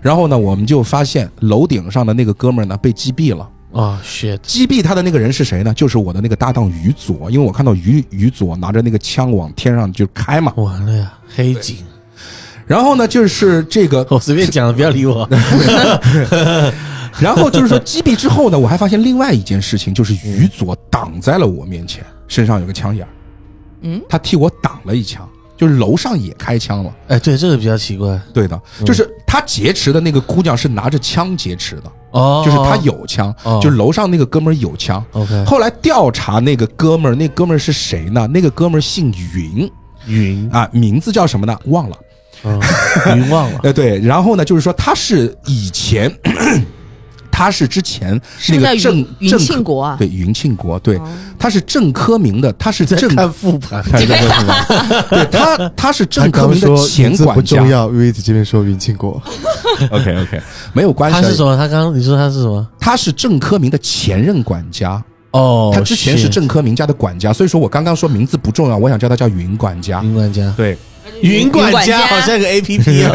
[0.00, 3.46] 然后呢，我们就发现楼顶上的那个哥们儿呢被击毙了。
[3.70, 5.74] 哦，shit，击毙他的那个人是谁呢？
[5.74, 10.52] 就是我的那个搭档于佐，因为我看到于于佐拿着那个枪往天上就开嘛。
[10.56, 11.76] 完了呀，黑警，
[12.66, 15.28] 然后呢，就是这个 我随便讲的，不要理我。
[17.20, 23.08] 然后就是说击毙之后呢，我还发现另外一件事情，就是于佐挡在了我面前，身上有个枪眼儿
[23.82, 26.94] 嗯，他替我挡了一枪，就是楼上也开枪了。
[27.08, 28.20] 哎，对，这个比较奇怪。
[28.32, 35.04] 对的，就是他劫持的那个姑娘是拿着枪劫持的，哦，就是他有枪，哦就是楼上那个哥们儿有枪。
[35.12, 38.26] OK，后来调查那个哥们儿，那哥们儿是谁呢？
[38.26, 39.70] 那个哥们儿姓云
[40.06, 41.58] 云，啊，名字叫什么呢？
[41.66, 41.96] 忘了。
[42.44, 42.60] 嗯，
[43.16, 43.60] 云忘了。
[43.64, 46.08] 呃，对，然后呢，就是说他是以前，
[47.38, 49.94] 他是之前那个郑郑庆国啊？
[49.96, 57.68] 对云庆国，对，哦他是郑科明的，他是在郑，看复盘 对他他是郑科明的前管家重。
[57.68, 59.22] 要，因为这边说云庆国，
[59.92, 60.40] OK OK，
[60.72, 61.20] 没有关系。
[61.20, 61.56] 他是什么？
[61.56, 62.66] 他刚刚你说他是什么？
[62.80, 70.02] 他是郑科明的前任管家，哦，他之前是郑科明家的管家，所以说我刚刚说名字不重要，我想叫他叫云管家。
[70.02, 70.76] 云管家，对，
[71.22, 73.10] 云管管家好像个 A P P 哦。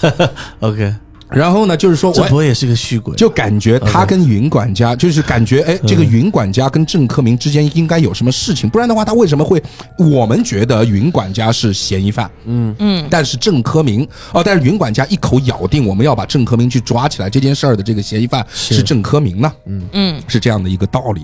[0.00, 0.94] 对，OK，
[1.34, 3.14] 然后呢，就是说我这不也是个虚鬼？
[3.16, 9.62] 就感觉他跟云管家，就是感觉哎，这个云管家跟郑科明之间应该有什么事情，不然的话，他为什么会？
[9.98, 12.74] 我们觉得云管家是嫌疑犯，嗯。
[12.78, 18.82] 嗯，但是郑科明哦，但是云管家一口咬定我们要把郑科明去抓起来，这件事儿的这个嫌疑犯是是。
[18.82, 21.22] 郑科明呢，嗯，是这样的一个道理。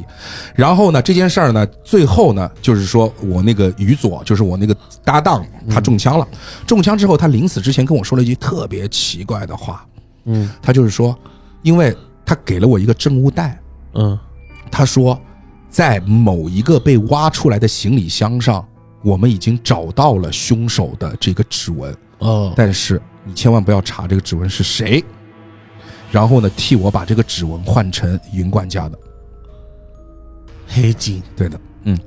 [0.55, 6.27] 然后呢，这件事儿呢，最后呢，就是说我那个于左，就是我那个搭档，他中枪了，
[6.67, 9.85] 中枪之后，他临死之前跟我说了一句特别奇怪的话，
[10.25, 11.19] 嗯他就是说，
[11.63, 13.59] 因为他给了我一个证物袋。
[13.95, 14.19] 嗯，
[14.71, 15.21] 他说，
[15.69, 18.65] 在某一个被挖出来的行李箱上，
[19.03, 25.05] 我们已经找到了凶手的这个指纹，哦，但是你千万不要查这个指纹是谁。
[26.13, 28.99] 然后呢，替我把这个指纹换成云管家的。
[30.69, 31.99] 黑警，对的，嗯，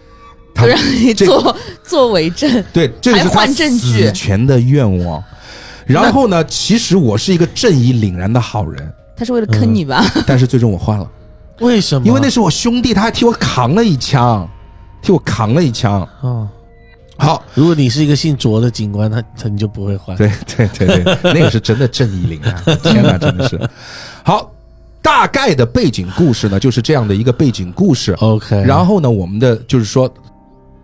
[0.54, 2.62] 他让你这个做做为证。
[2.72, 5.22] 对，这个是换证据死前的愿望。
[5.92, 10.04] 然后呢，其实我是一个正义凛然的好人，他是为了坑你吧？
[10.26, 11.10] 但是最终我换了，
[11.60, 12.06] 为什么？
[12.06, 14.48] 因为那是我兄弟，他还替我扛了一枪，
[15.02, 16.06] 替我扛了一枪。
[16.20, 16.48] 哦，
[17.18, 20.16] 好，如果你是一个姓卓的警官，他他你就不会换。
[20.16, 23.60] 对对对对， 那个是真的正义凛然，天哪，真的是。
[24.22, 24.50] 好，
[25.02, 28.12] 大概的背景故事呢，就是这样的一个背景故事。
[28.20, 30.12] ，OK，然后呢，我们的就是说，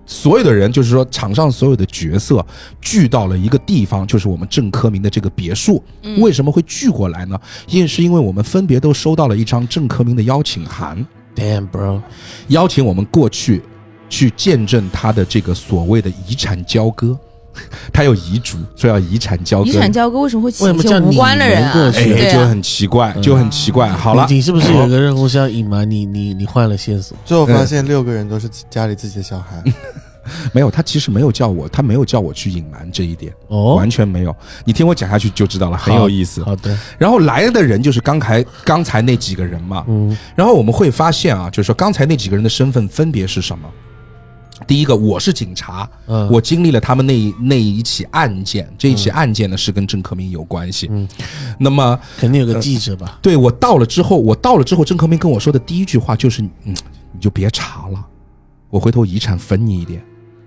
[0.07, 2.45] 所有的人，就是说场上所有的角色
[2.81, 5.83] 聚到了一个地方，就是我们郑科明的这个别墅。
[6.19, 7.39] 为什么会聚过来呢？
[7.67, 12.01] 因为是因为我们分别都收到了一张郑科明的邀请函，Damn bro，
[12.49, 13.63] 邀请我们过去
[14.09, 17.19] 去见证他的这个所谓的遗产交割。
[17.93, 23.89] 他有遗嘱，说要遗产交割，遗产交割为什么会请为什么一些无关的人哎，就很奇怪，就很奇怪。
[23.89, 27.17] 好了，你是不是有个任务是要隐瞒你你你换了线索？
[27.25, 29.63] 最后发现六个人都是家里自己的小孩，
[30.53, 34.35] 没有，他其实没有叫我，他没有叫我去隐瞒这一点，哦，完全没有。
[34.65, 36.43] 你听我讲下去就知道了，很有意思。
[36.43, 40.17] 好的，然后来的人就是刚才刚才那几个人嘛，嗯。
[40.35, 43.69] 然后我们会发现啊，就是说刚才那几个人的身份分别是什么？
[44.67, 50.89] 第一个，我是警察，嗯我经历了他们那一那一起案件，这一起案件呢是跟郑克明有关系。
[50.91, 51.09] 嗯
[51.59, 53.19] 那么肯定有个记者吧？
[53.21, 56.75] 对我到了之后，我到了之后，郑克明跟我说的第一句话就是：“嗯，
[57.13, 58.05] 你就别查了，
[58.71, 60.03] 我回头遗产分你一点，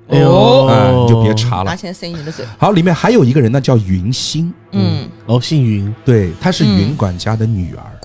[0.10, 1.72] 哎呦，嗯，你就别查了。
[1.72, 7.99] 拿钱塞你的嘴。”好，里面还有一个人呢，叫云星，嗯，哦，姓云，对，她是嗯云管家的女儿，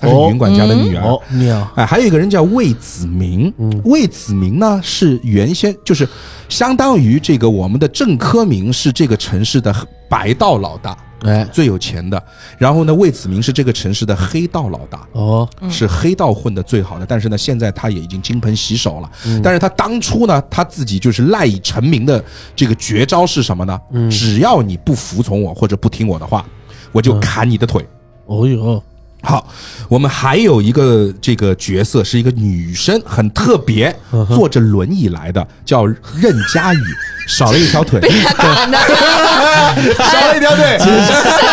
[0.00, 1.04] 她是云管家的女儿。
[1.04, 6.08] 哦，妙，哎，还有一个人叫魏子明，嗯魏子明呢是原先就是
[6.48, 9.74] 相当于这个我们的郑科明是这个城市的
[10.08, 12.20] 白道老大，哎，最有钱的。
[12.56, 17.04] 然后呢，魏子明是这个城市的黑道老大，哦，是黑道混的最好的。
[17.04, 19.10] 但是呢，现在他也已经金盆洗手了。
[19.26, 22.24] 嗯但是他当初呢，他自己就是赖以成名的
[22.56, 23.78] 这个绝招是什么呢？
[23.92, 26.44] 嗯只要你不服从我或者不听我的话，
[26.90, 27.86] 我就嗯砍你的腿。
[28.26, 28.82] 哦哟，
[29.22, 29.46] 好，
[29.88, 36.78] 我们还有一个这个角色是一个女生，很特别，嗯坐着轮椅来的，叫任佳宇，
[37.28, 38.78] 少了一条腿，他砍的，
[40.10, 40.84] 少了一条腿，设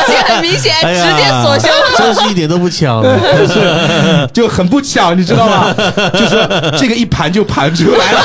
[0.07, 1.69] 计很明显，直接锁胸。
[1.97, 3.03] 真是一点都不巧
[3.47, 4.29] 是。
[4.33, 5.73] 就很不巧，你知道吗？
[6.13, 8.21] 就是这个一盘就盘出来了，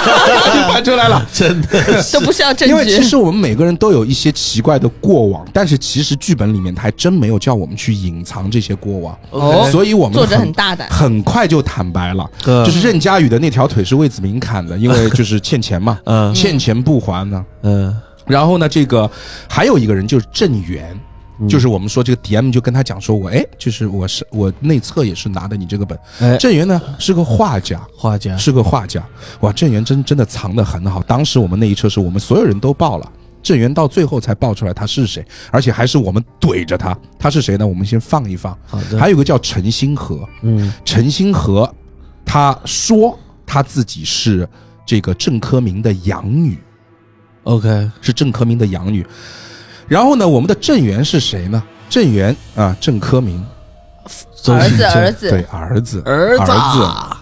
[0.55, 1.27] 就盘出来了。
[1.33, 3.03] 真的都不需要证因为其。
[3.03, 17.45] 实我们每个人都有一些奇怪的过往，但是其实剧本里面还真没有叫我们去隐藏这些过往，哦所以我们作者很大胆很快就坦白了，嗯就是任佳宇的那条腿是魏子明砍的，因为就是欠钱嘛， 嗯欠钱不还呢。
[17.62, 19.11] 嗯然后呢，这个
[19.49, 20.95] 还有一个人就是郑源。
[20.95, 25.99] 嗯就是我们说这个 DM 就跟他讲说，我哎，就是我是我内测也是拿的你这个本。
[26.21, 29.03] 哎，郑源呢是个画家，画家是个画家。
[29.40, 31.03] 哇，郑源真真的藏得很好。
[31.03, 33.11] 当时我们那一车是我们所有人都报了，
[33.43, 36.97] 郑源到最后才爆出来他是谁，而且还是我们怼着他。
[37.19, 37.67] 他是谁呢？
[37.67, 38.57] 我们先放一放。
[38.67, 41.73] 好的，还有个叫陈星河，嗯陈星河，
[42.25, 44.49] 他说他自己是
[44.87, 46.59] 这个郑科明的养女
[47.45, 49.07] ，，OK，是郑科明的养女。
[49.89, 51.63] 然后呢，我们的郑源是谁呢？
[51.91, 53.45] 郑源啊，郑科明，
[54.05, 57.17] 儿子，周星驰儿子，对，儿子，儿子儿子。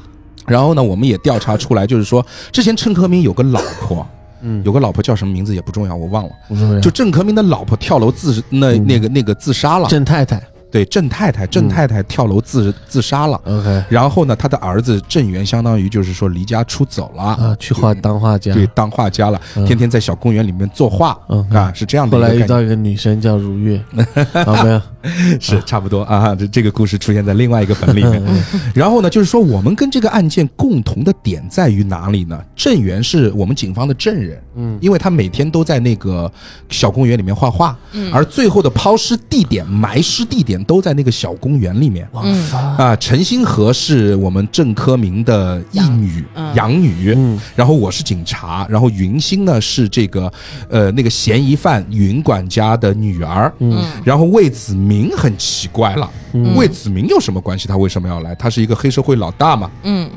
[0.47, 4.07] 然后呢，我们也调查出来，就是说，之前郑科明有个老婆，
[4.42, 6.81] 嗯，有个老婆叫什么名字也不重要，我忘了。
[6.81, 8.87] 就郑克明的老婆跳楼自那嗯。
[8.87, 13.41] 那个那个自杀了，郑太太对，郑太太，郑太太跳楼自自杀了。
[13.45, 22.35] ，OK，然后呢，他的儿子郑源相当于就是说离家出走了啊，去画当画家，对，当画家了，嗯天天在小公园里面作画嗯啊，是这样的后来。
[22.35, 23.83] 遇到一个女生叫如月，
[24.33, 24.81] 啊没有？
[25.41, 28.23] 是差不多啊，这这个故事出现在另外一个本里面。
[28.27, 28.43] 嗯
[28.75, 32.39] 然后呢，就是说我们跟这个案件共同的点在于哪里呢？
[32.55, 36.31] 郑源是我们警方的证人，嗯因为他每天都在那个
[36.69, 42.09] 小公园里面画画，嗯而最后的抛尸地点、埋尸地点都在那个小公园里面。
[42.23, 50.33] 嗯啊，陈星河是我们郑科明的义女、嗯养女，嗯然后我是警察，然后云星呢是这个
[50.68, 57.68] 呃那个嫌疑犯云管家的女儿，嗯然后魏子明很奇怪了，嗯魏子明有什么关系？
[57.68, 58.35] 他为什么要来？
[58.35, 59.70] 他是一个黑社会老大嘛。
[59.85, 60.11] 嗯，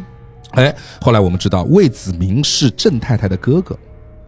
[0.51, 3.77] 哎，后来我们知道魏子明是郑太太的哥哥，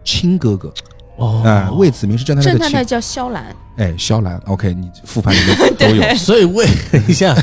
[0.04, 0.72] 亲哥哥。
[1.16, 2.60] 哦，哎，魏子明是郑太太的亲。
[2.60, 3.44] 郑太太叫肖兰，
[3.76, 6.14] 哎，肖兰，OK，你复盘里面 都有。
[6.16, 7.34] 所以魏等 一下，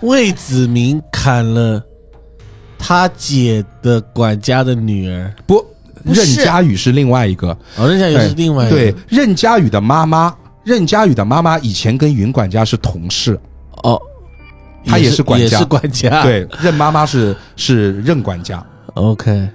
[0.00, 1.82] 魏子明砍了
[2.78, 5.64] 他姐的管家的女儿，不，
[6.04, 7.56] 任佳宇是另外一个。
[7.76, 8.76] 哦，人家又是另外一个。
[8.76, 13.38] 对，任佳宇的妈妈，任佳宇的妈妈以前跟云管家是同事。
[13.82, 14.00] 哦，
[14.86, 15.44] 他也是管家。
[15.44, 19.48] 也是管家，对，任妈妈是是任管家，，OK，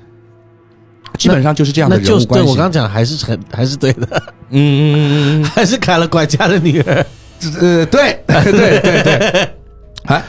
[1.18, 2.50] 基本上就是这样的人物关系。
[2.50, 4.08] 我刚讲还是很还是对的，
[4.50, 7.06] 嗯嗯嗯嗯 还是砍了管家的女儿，
[7.60, 9.50] 嗯，呃，对对对 对，
[10.06, 10.24] 哎。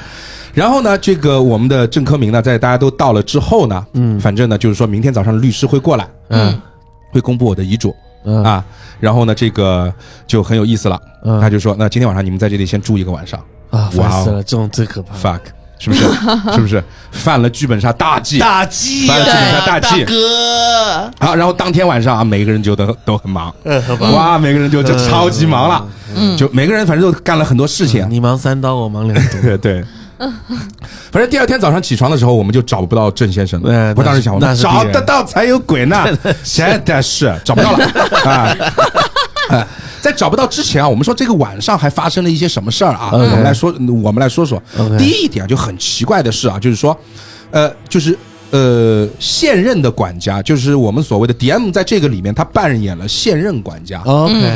[0.54, 4.20] 然后呢，这个我们的郑科明呢，在大家都到了之后呢，嗯。
[4.20, 6.60] 反正呢，就是说明天早上律师会过来，嗯。
[7.10, 8.44] 会公布我的遗嘱嗯。
[8.44, 8.62] 啊。
[9.00, 9.92] 然后呢，这个
[10.26, 11.40] 就很有意思了，嗯。
[11.40, 13.42] 他就说，那今天晚上你们在这里先住一个晚上。
[13.70, 15.40] 啊，烦死了，这种最可怕，，fuck，
[15.82, 16.02] 是不是？
[16.54, 16.82] 是不是？
[17.10, 18.38] 犯了剧本杀大忌？
[18.38, 20.04] 大忌犯了剧本杀大忌。
[20.04, 25.84] 哥，好，然后当天晚上啊，每个人就都都很忙， 嗯，好吧，哇，每个人就就超级忙了，
[26.16, 28.06] 嗯，就每个人反正都干了很多事情。
[28.08, 29.58] 你忙三刀，我忙两刀，对。
[29.58, 29.84] 对。
[31.10, 33.92] 反正第二天早上起床的时候，我们就找不到郑先生对了。
[33.96, 36.06] 我当时想，那是找得到才有鬼呢，
[36.44, 37.84] 真的是找不到了。
[39.50, 39.66] 啊！
[40.02, 43.10] 哎在找不到之前啊，我们说这个晚上还发生了一些什么事儿啊？
[43.12, 44.60] 我们来说，我们来说说。
[44.98, 46.98] 第一点就很奇怪的事啊，就是说，
[47.52, 48.18] 呃，就是
[48.50, 54.02] 呃，现任的管家，就是我们所谓的 DM，在这个里面他扮演了现任管家。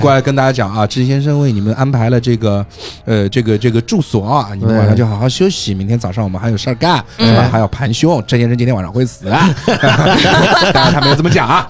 [0.00, 2.66] 过来跟大家讲啊，郑先生为你们安排了这个，
[3.04, 7.48] 呃，这个这个住所啊，你们晚上就好好休息，明天早上我们还有事儿干，是吧？
[7.52, 9.48] 还要盘凶，郑先生今天晚上会死，啊
[10.74, 11.68] 当然他没有这么讲啊。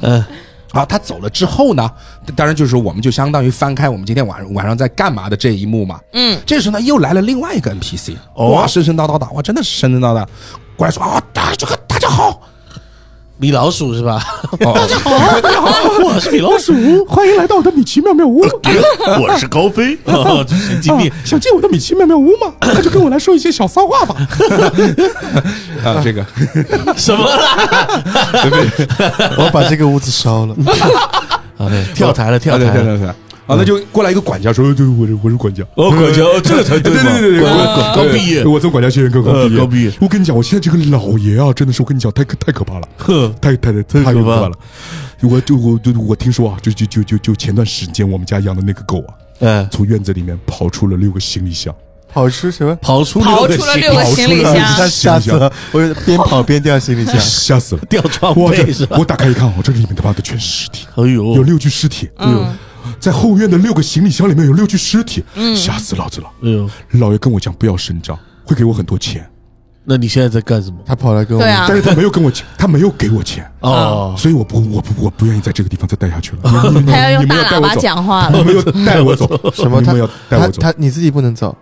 [0.76, 1.90] 嗯，好，他走了之后呢，
[2.36, 5.98] 当然就是我们就相当于翻开我们今天晚上晚上在干嘛的这一幕嘛。
[6.12, 10.26] 嗯，这时候呢，又来了另外一个 NPC，哦哇，神神叨叨的，哇，真的是神神叨叨，
[10.76, 12.42] 过来说啊，大这个大家好，
[13.38, 14.22] 米老鼠是吧？
[14.60, 15.68] 哦大家好，大家好，
[16.02, 16.72] 我是米老鼠，
[17.06, 18.40] 欢迎来到我的米奇妙妙屋。
[19.20, 19.96] 我是高飞，
[20.48, 21.16] 神经病啊。
[21.24, 22.52] 想进我的米奇妙妙屋吗？
[22.62, 24.16] 那就跟我来说一些小骚话吧。
[25.84, 26.24] 啊，这个
[26.96, 27.86] 什么啦？
[29.36, 30.54] 我把这个屋子烧了。
[31.58, 32.72] 啊，对，跳台了，跳台了。
[32.72, 33.14] 对对对对。
[33.46, 39.44] 啊，那就过来一个管家说：“对，我是我是管家。”哦，管家，哦这个才对嘛，对对对对管刚毕业，我从管家学院刚刚毕业。
[39.50, 44.52] 呃刚毕业我跟你讲，我现在这个老爷啊，真的是我跟你讲，太可太可怕了，呵，太太太太太可怕了。
[45.22, 51.74] 我就我就我听说啊，就就就就就前段时间我们家养的那个狗啊，嗯，从院子里面跑出了六个行李箱，
[52.12, 52.74] 跑出什么？
[52.76, 55.50] 跑出跑六个行出了六个行李箱，吓死了！
[55.72, 57.18] 我边跑边掉行李箱。
[57.18, 57.82] 吓死了。
[57.88, 58.96] 掉床哇，这被是吧？
[58.98, 62.10] 我打开一看，我这里面他妈的全是尸体，哎呦，有六具尸体。
[62.18, 62.54] 嗯，
[62.98, 66.28] 在后院的六个行李箱里面有六具尸体，吓死老子了。
[66.42, 69.28] 哎呦，老爷跟我讲不要声张，会给我很多钱，
[69.84, 70.76] 那你现在在干什么？
[70.84, 76.70] 他跑来跟我对啊但是他没有跟我钱， 他没有给我钱，哦，所以我不我不我不愿意在这个地方再待下去了。
[76.70, 78.38] 你 们他要用你们大喇叭带我走讲话了。
[78.38, 79.80] 你们要带我走， 什么？
[79.82, 80.60] 他你们要带他我走。
[80.60, 81.56] 他你自己不能走，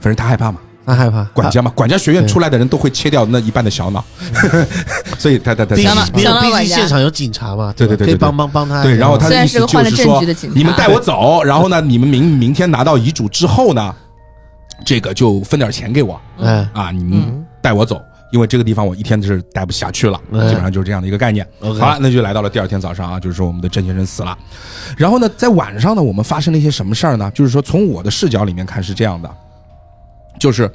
[0.00, 1.24] 反正他害怕嘛，他害怕。
[1.34, 4.04] 管家嘛，管家学院出来的人都会切掉那一半的小脑，
[5.18, 8.82] 所以他他他毕竟毕竟现场有警察嘛，对对对可以帮帮帮他。
[8.82, 13.94] 对，然后他意思是个换了就是说证据的警，察你们带我走，然后呢，你们明明天拿到遗嘱之后呢，
[14.84, 18.00] 这个就分点钱给我嗯啊，你们带我走。
[18.32, 21.46] 因为这个地方我一天是待不下去了，哎基本上就是这样的一个概念。
[21.60, 24.36] 好了，那就来到了第二天早上啊，就是说我们的郑先生死了。
[24.96, 27.30] 然后呢，在晚上呢，我们发生了一些什么事儿呢？
[27.32, 29.30] 就是说从我的视角里面看是这样的，
[30.38, 30.70] 就是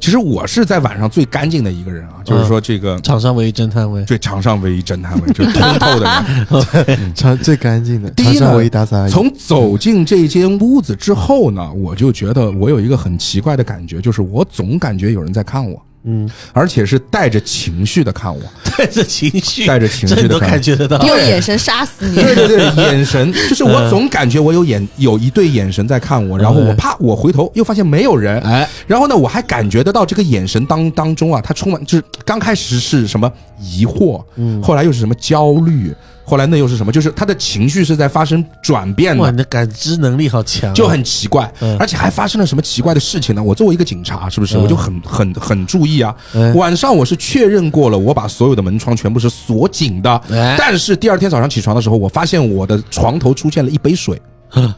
[0.00, 4.04] 其实我是在晚上最干净的一个人啊，就是说这个场上唯一侦探位。
[4.04, 7.14] 对场上唯一侦探位，就是通透的人。
[7.14, 9.10] 场最干净的，第一呢场上唯一打扫阿姨。
[9.10, 18.40] 从走进这间屋子之后呢，我就觉得我有一个很奇怪的感觉，就是我总感觉有人在看我，嗯，而且是带着情绪的看我，
[18.76, 20.98] 带着情绪，带着情绪你都的看感觉得到。
[21.06, 22.16] 用眼神杀死你。
[22.16, 34.62] 对对对，眼神 就是我总感觉我有眼有一对眼神在看我，然后我怕我回头又发现没有人，哎，然后呢，我还感觉得到这个眼神当当中啊，它充满就是刚开始是什么疑惑，嗯。
[34.62, 36.90] 后来又是什么焦虑，后来那又是什么？
[36.90, 39.38] 就是他的情绪是在发生转变哇，的你。
[39.38, 43.42] 的感知能力好强啊，就很奇怪嗯，而且还发生了什么奇怪的事情呢？
[43.42, 46.52] 我作为一个警察，是不是嗯我就很很很注意啊哎？
[46.54, 54.20] 晚上我是确认过了，我把所有的门窗全部是锁紧的哎，但是第二天早上起床的时候，我发现我的床头出现了一杯水。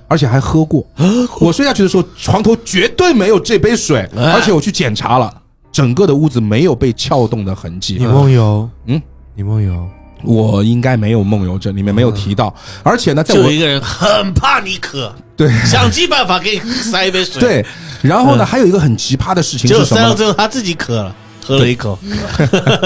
[0.09, 0.83] 而且还喝过，
[1.39, 5.31] 我睡下去的时候，床头绝对没有这杯水，哎而且我去检查了，
[5.71, 7.99] 整个的屋子没有被撬动的痕迹。
[8.01, 8.99] 你梦游，嗯，
[9.35, 9.87] 你梦游，
[10.27, 12.53] 我应该没有梦游症，里面没有提到。
[12.83, 15.51] 而且呢，在我一个人很怕你渴，对。
[15.65, 17.65] 想尽办法给你塞一杯水，，对，
[18.03, 20.03] 然后呢，还有一个很奇葩的事情是什么塞？
[20.03, 21.99] 到最后他自己渴了，喝了一口，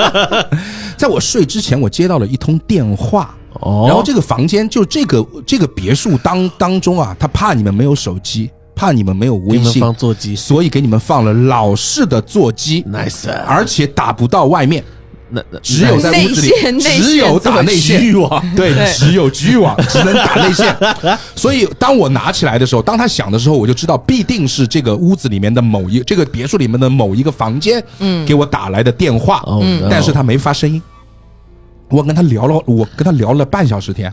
[0.96, 3.84] 在我睡之前，我接到了一通电话，哦。
[3.86, 10.36] 然后这个房间就这个这个别墅当当中啊，他怕你们没有手机，怕你们没有微信，放座机。
[10.36, 14.84] 所以给你们放了老式的座机，，nice，而且打不到外面，
[15.30, 20.76] 那那只有在屋子里内线只有打内线局域网，对，只有局域网，只能打内线。
[21.34, 29.42] 所以当我拿起来的时候，当他响的时候，我就知道必定是这个屋子里面的某一这个别墅里面的某一个房间，嗯给我打来的电话。
[29.46, 30.80] 哦嗯但是他没发声音。
[31.88, 34.12] 我跟他聊了，我跟他聊了半小时天，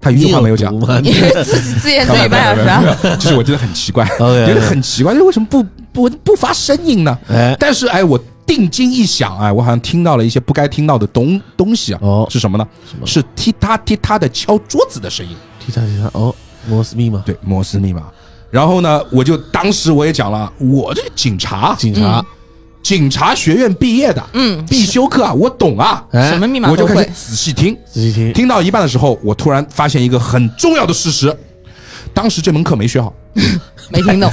[0.00, 0.74] 他一句话没有讲。
[0.74, 0.98] 吗？
[1.04, 2.96] 你是自己自言自语半小时啊？
[3.18, 7.18] 就是我觉得很奇怪， 觉得很奇怪，就是为什么不不不发声音呢？
[7.28, 8.18] 哎，但是哎，我
[8.50, 12.00] 定睛一想，哎，我好像听到了一些不该听到的东东西啊。
[12.02, 12.66] 哦是什么呢？
[13.00, 15.36] 么是踢踏踢踏的敲桌子的声音。
[15.64, 16.34] 踢踏踢踏，哦，
[16.66, 18.02] 摩斯密码，对，摩斯密码。
[18.50, 22.24] 然后呢，我就当时我也讲了，我这个警察，警察，
[22.82, 26.04] 警察学院毕业的，嗯，必修课啊，我懂啊。
[26.10, 27.14] 哎什么密码我就开始都会。
[27.14, 31.32] 仔细听，仔细听，听到一半的时候，我突然发现一个很重要的事实，
[32.12, 33.14] 当时这门课没学好，
[33.90, 34.28] 没听懂。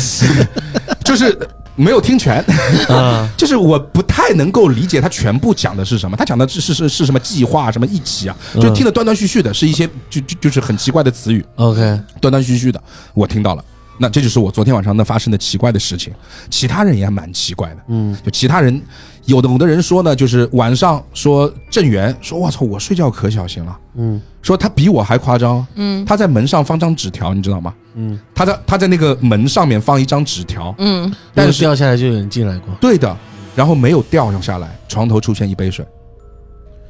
[1.06, 1.38] 就是
[1.78, 2.44] 没有听全，
[2.90, 6.18] 啊， 就是我不太能够理解他全部讲的是什么。
[6.18, 11.80] 他讲的是是是是什么计划，什么一起啊，就听得断断续续的，是一些就就就是很奇怪的词语，OK，
[12.20, 12.82] 断断续续的，
[13.14, 13.64] 我听到了。
[14.00, 16.14] 那这就是我昨天晚上那发生的奇怪的事情，
[16.52, 17.78] 其他人也蛮奇怪的。
[17.88, 18.80] 嗯，就其他人，
[19.26, 23.80] 有的有的人说呢，就是晚上说郑源说，我操，我睡觉可小心了。
[23.96, 26.06] 嗯说他比我还夸张，嗯。
[26.06, 27.74] 他在门上放张纸条，你知道吗？
[27.96, 33.14] 嗯，他在他在那个门上面放一张纸条，嗯，但但是是掉下来就有人进来过，对的，
[33.56, 35.86] 然后没有掉下来，床头出现一杯水，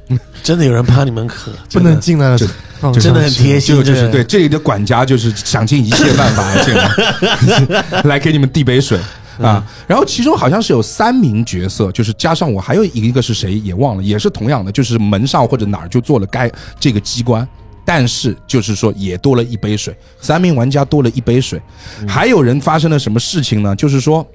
[0.08, 4.22] 嗯 真的有人怕你们渴，不能进来了真的很贴心，就就是对。
[4.22, 9.00] 这里的管家就是想尽一切办法进来， 来给你们递杯水
[9.40, 9.66] 啊。
[9.86, 17.46] 然后其中好像是有三名角色，就是加上我还有一个是谁也忘了，也是同样的，就是门上或者哪儿就做了该这个机关。
[17.84, 21.58] 但是就是说，也多了一杯水，三名玩家多了一杯水。
[22.06, 23.74] 还有人发生了什么事情呢？
[23.74, 24.26] 就是说，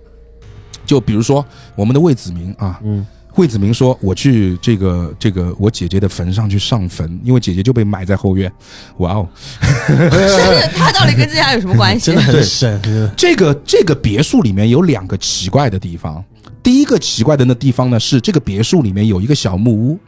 [0.87, 1.45] 就比如说
[1.75, 3.05] 我们的魏子明啊，嗯
[3.35, 8.51] 魏子明说：“我去这个这个我姐姐的坟上去上坟，因为姐姐就被埋在后院。”
[8.97, 9.27] 哇哦，
[9.61, 12.31] 是他到底跟这家有什么关系 真的？
[12.31, 16.23] 对很神，这个这个别墅里面有两个奇怪的地方。
[16.61, 19.99] 第一个奇怪的那地方呢，是这个别墅里面有一个小木屋，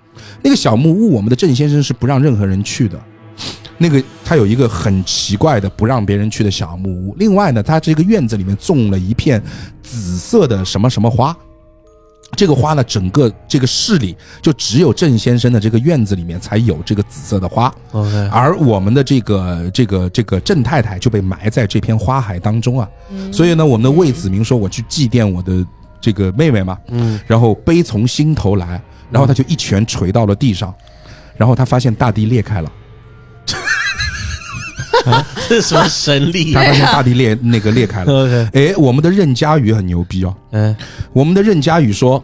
[0.43, 3.01] 那个小木屋我们的郑先生是不让任何人去的。
[3.77, 7.15] 那个他有一个很奇怪的不让别人去的小木屋。
[7.17, 9.41] 另外呢，他这个院子里面种了一片
[9.81, 11.35] 紫色的什么什么花。
[12.31, 17.73] 这个花呢，整个这个市里就只有郑先生的这个院子里面才有这个紫色的花。
[17.91, 22.89] OK，而我们的这个这个这个郑太太就被埋在这片花海当中啊。
[23.31, 25.65] 所以呢，我们的魏子明说我去祭奠我的
[26.01, 30.73] 这个妹妹嘛，嗯，然后悲从心头来，然后他就一拳捶到了地上，
[31.37, 32.71] 然后他发现大地裂开了，
[35.49, 36.51] 这 是什么神力？
[36.55, 38.49] 他发现大地裂那个裂开了。
[38.53, 40.75] 哎，我们的任嘉宇很牛逼哦，嗯，
[41.13, 42.23] 我们的任嘉宇说，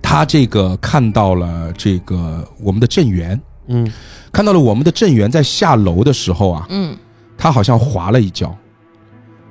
[0.00, 3.90] 他这个看到了这个我们的郑源，嗯，
[4.32, 6.96] 看到了我们的郑源在下楼的时候啊，嗯，
[7.36, 8.54] 他好像滑了一跤，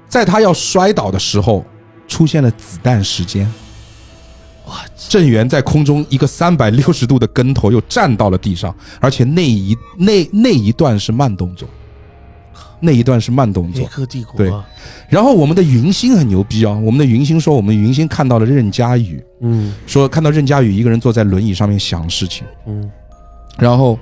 [0.08, 1.66] 在他要摔倒的时候，
[2.08, 3.52] 出现了子弹时间。
[4.68, 4.76] 哇！
[5.10, 11.68] 郑源在空中一个三百六十度的跟头，又站到了地上，而且那一那那一段是慢动作，
[12.82, 13.88] 那一段是慢动黑作。
[13.88, 14.52] 客帝国，对。
[15.08, 19.74] 然后我们的云星很牛逼哦，我们的云星说，我们云星看到了任佳宇，嗯。
[19.86, 22.90] 说看到任佳宇一个人坐在轮椅上面想事情，嗯，
[23.58, 23.98] 然后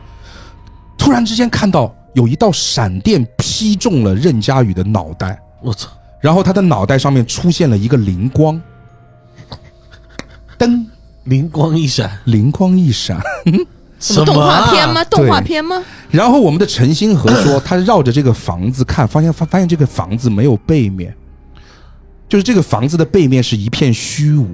[0.98, 5.90] 突然之间看到有一道闪电劈中了任佳宇的脑袋，我操，
[6.22, 8.62] 然后他的脑袋上面出现了一个灵光，
[10.58, 10.88] 灯
[11.26, 13.20] 灵光一闪，灵光一闪。
[14.00, 14.26] 什什么？
[14.26, 15.02] 动画片吗？
[15.02, 15.04] 啊？
[15.06, 15.84] 动画片吗？
[16.10, 21.14] 然后我们的陈星河说， 他绕着这个房子看，发现发发现这个房子没有背面，
[22.28, 24.48] 就是这个房子的背面是一片虚无，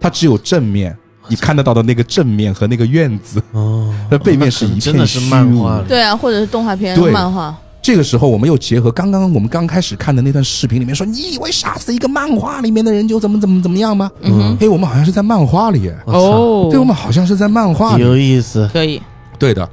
[0.00, 0.96] 它只有正面，
[1.28, 5.28] 你看得到的那个正面和那个院子，哦，那背面是一片真的是虚无。
[5.28, 7.12] 漫画，对啊，或者是动画片、对。
[7.12, 7.56] 漫画。
[7.82, 14.10] 这个时候，我们又结合刚刚我们刚开始看的那段视频里面说，你以为杀死一个漫画里面的人就怎么怎么怎么样吗？
[14.20, 16.68] 嗯哼，嘿，我们好像是在漫画里哦。
[16.70, 19.00] 对，我们好像是在漫画里，有意思，可以。
[19.38, 19.68] 对的。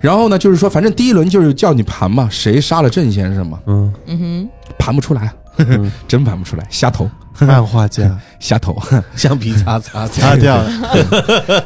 [0.00, 3.92] 然后呢，就是说，反正第一轮就是叫你盘嘛，谁杀了郑先生嘛，嗯。
[4.06, 7.08] 嗯哼，盘不出来，嗯， 真盘不出来，瞎投，
[7.40, 8.14] 漫画家。
[8.40, 8.76] 瞎投。
[9.16, 10.36] 橡皮擦擦擦。
[10.36, 10.70] 掉了，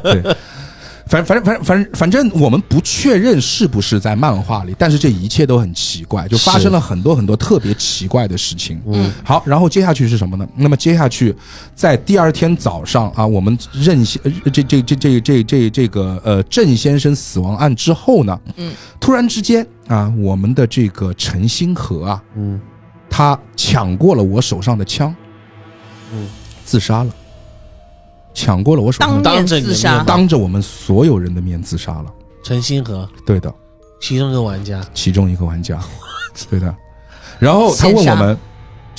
[0.03, 0.35] 对，
[1.09, 8.79] 反反正反正反正反正我们不确认是不是在漫画里，但是这一切都很奇怪，就发生了很多很多特别奇怪的事情。
[8.85, 10.47] 嗯，好，然后接下去是什么呢？
[10.55, 11.35] 那么接下去，
[11.73, 22.61] 在第二天早上啊，我们任先呃这这这这这这这个呃郑先生死亡案之后呢，嗯，突然之间啊，我们的这个陈星河啊，嗯。
[23.11, 25.13] 他抢过了我手上的枪，
[26.13, 26.27] 嗯，
[26.63, 27.11] 自杀了，
[28.39, 32.05] 抢过了我手上当着自杀，当着我们所有人的面自杀了。
[32.41, 33.53] 陈星河，对的，
[33.99, 35.77] 其中一个玩家，其中一个玩家，
[36.49, 36.73] 对的。
[37.37, 38.37] 然后他问我们，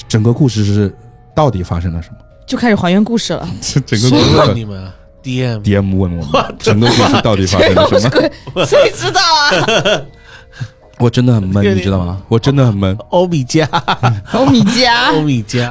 [0.06, 0.94] 整个故事是
[1.34, 2.16] 到底发生了什么？
[2.46, 3.48] 就开始还原故事了。
[3.86, 8.10] 整个故事问你们啊？DM，，DM 问我们，整个故事到底发生了什
[8.54, 8.64] 么？
[8.66, 9.50] 谁知道啊？
[11.00, 12.18] 我真的很闷， 你知道吗？
[12.28, 12.96] 我真的很闷。
[13.10, 13.66] 欧米茄，
[14.32, 15.70] 欧米茄欧米茄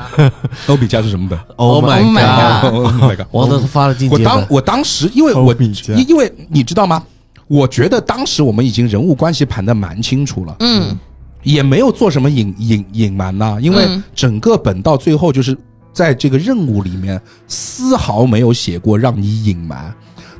[0.67, 3.25] 欧米茄是什么本 Oh my Oh my god！？Oh my god！
[3.32, 7.03] 王德发了进阶版，我当我当时，因为我因因为你知道吗？
[7.47, 10.97] 我觉得当时我们已经人物关系盘的蛮清楚了，嗯，
[11.43, 15.57] 也没有做什么隐隐隐瞒呐，因为嗯整个本到最后就是
[15.91, 19.91] 在这个任务里面丝毫没有写过让你隐瞒，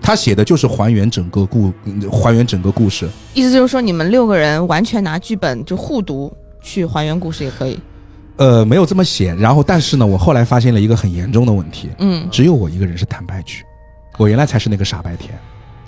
[0.02, 3.08] 他写的就是还原整个故嗯还原整个故事。
[3.34, 6.32] 意思就是说你们六个人完全拿剧本就互读
[6.62, 7.80] 去还原故事也可以。
[8.38, 13.64] 呃，没有这么写，然后但是呢，我后来发现了一个很严重的问题，嗯，只有我一个人是坦白局，
[14.18, 15.38] 我原来才是那个傻白甜。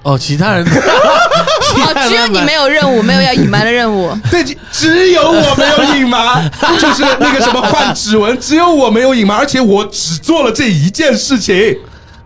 [0.04, 4.12] 哦，其他人， 哦，只有你没有任务，没有要隐瞒的任务。
[4.30, 11.56] 对，只只有我没有隐瞒， 就是那个什么换指纹，只有我没有隐瞒，而且我只做了这一件事情。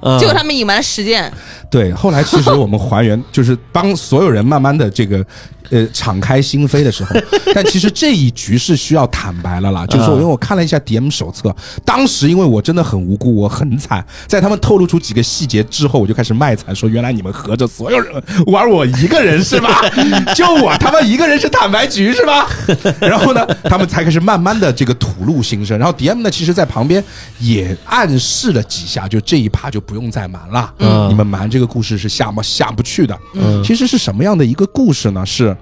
[0.01, 1.31] 嗯结果他们隐瞒了十件，
[1.70, 5.26] 对，后来其实我们还原，就是帮所有人慢慢的这个。
[5.72, 7.16] 呃，敞开心扉的时候，
[7.55, 9.84] 但其实这一局是需要坦白了啦。
[9.88, 11.53] 就是说，因为我看了一下 DM 手册，
[11.84, 18.13] 当时因为我真的很无辜，我很惨，在他们透露出几个细节之后，我就开始卖惨，说原来你们合着所有人
[18.45, 19.82] 玩我一个人是吧？
[20.38, 22.47] 就我他妈一个人是坦白局是吧？
[23.01, 25.76] 然后呢，他们才开始慢慢的这个吐露心声。
[25.80, 27.03] 然后 DM 呢，其实在旁边
[27.39, 33.18] 也暗示了几下，就这一趴就不用再瞒了，嗯你们瞒这个故事是下不下不去的。
[33.34, 35.26] 嗯，其实是什么样的一个故事呢？
[35.26, 35.56] 是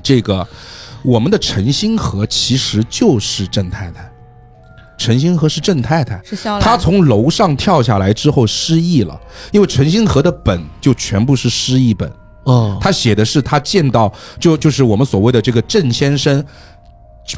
[0.00, 0.46] 这个
[1.02, 4.08] 我们的陈星河其实就是郑太太，
[4.96, 6.20] 陈星河是郑太太。
[6.24, 6.62] 是肖兰。
[6.62, 12.08] 她从楼上跳下来之后失忆了，因为陈星河的本就全部是失忆本，
[12.44, 16.44] 哦，他写的是他见到就就是我们所谓的这个郑先生，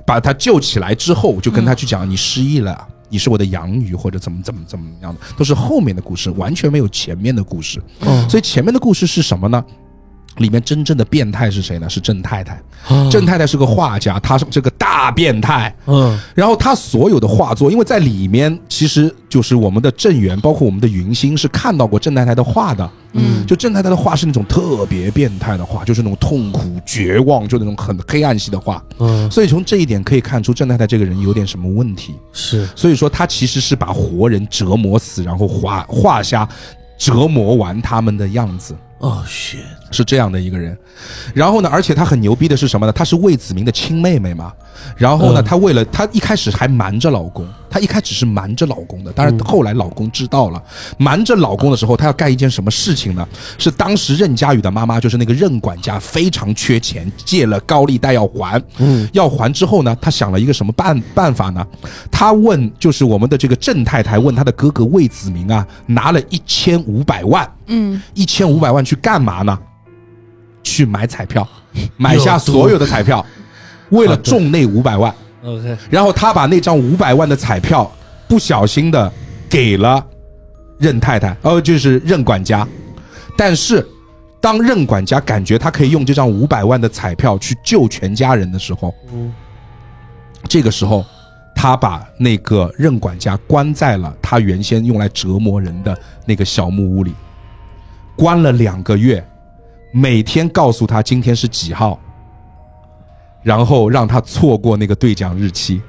[0.05, 2.87] 把他救起来之后，就跟他去讲你失忆了。
[3.13, 7.79] 你是我的养女，或者怎么怎么怎么样的，都是后面的故事，完全没有前面的故事。
[8.01, 9.63] 哦所以前面的故事是什么呢？
[10.39, 11.87] 里面真正的变态是谁呢？
[11.91, 12.59] 是郑太太。
[12.89, 15.75] 哦郑太太是个画家，她是这个大变态。
[15.85, 22.91] 嗯然后她所有的画作，因为在里面其实就是我们的郑源，包括我们的云星是看到过郑太太的画的。
[23.13, 28.83] 嗯，就郑太太的画是那种特别变态的画，就是那种痛苦、绝望，就那种很黑暗系的画。
[28.99, 32.15] 嗯，所以从这一点可以看出，郑太太这个人有点什么问题。
[32.33, 36.49] 是所以说，她其实是把活人折磨死，然后画画下
[36.97, 38.75] 折磨完他们的样子。
[38.99, 39.59] 哦，shit，
[39.93, 40.77] 是这样的一个人，
[41.35, 42.93] 然后呢，而且他很牛逼的是什么呢？
[42.93, 44.53] 她是魏子明的亲妹妹嘛。
[44.97, 49.13] 然后呢，嗯她为了她一开始还瞒着老公，她一开始是瞒着老公的。
[49.15, 50.61] 但是后来老公知道了，
[50.99, 53.27] 瞒着老公的时候，她要干一件什么事情呢？
[53.59, 58.61] 是当时任佳宇的妈妈，就是那个任管家，非常缺钱，借了高利贷要还。
[58.79, 61.65] 嗯，要还之后呢，她想了一个什么办办法呢？
[62.11, 67.49] 她问，就是我们的这个郑太太问她的哥哥魏子明啊，拿了一千五百万。
[67.67, 69.59] 嗯，一千五百万去干嘛呢？
[70.63, 71.47] 去买彩票，
[71.97, 73.25] 买下所有的彩票，
[73.91, 75.15] 为了中那五百万。
[75.45, 77.91] OK，然后他把那张五百万的彩票
[78.29, 79.13] 不小心的
[79.49, 80.05] 给了
[80.79, 82.67] 任太太，哦，就是任管家。
[83.37, 83.85] 但是
[84.41, 89.33] 当任管家感觉他可以用这张五百万的彩票去救全家人的时候，嗯
[90.49, 91.05] 这个时候
[91.55, 95.97] 他把那个任管家关在了他原先用来折磨人的
[96.27, 97.13] 那个小木屋里，
[98.17, 99.25] 关了两个月，
[99.93, 101.99] 每天告诉他今天是几号，
[103.43, 105.81] 然后让他错过那个兑奖日期，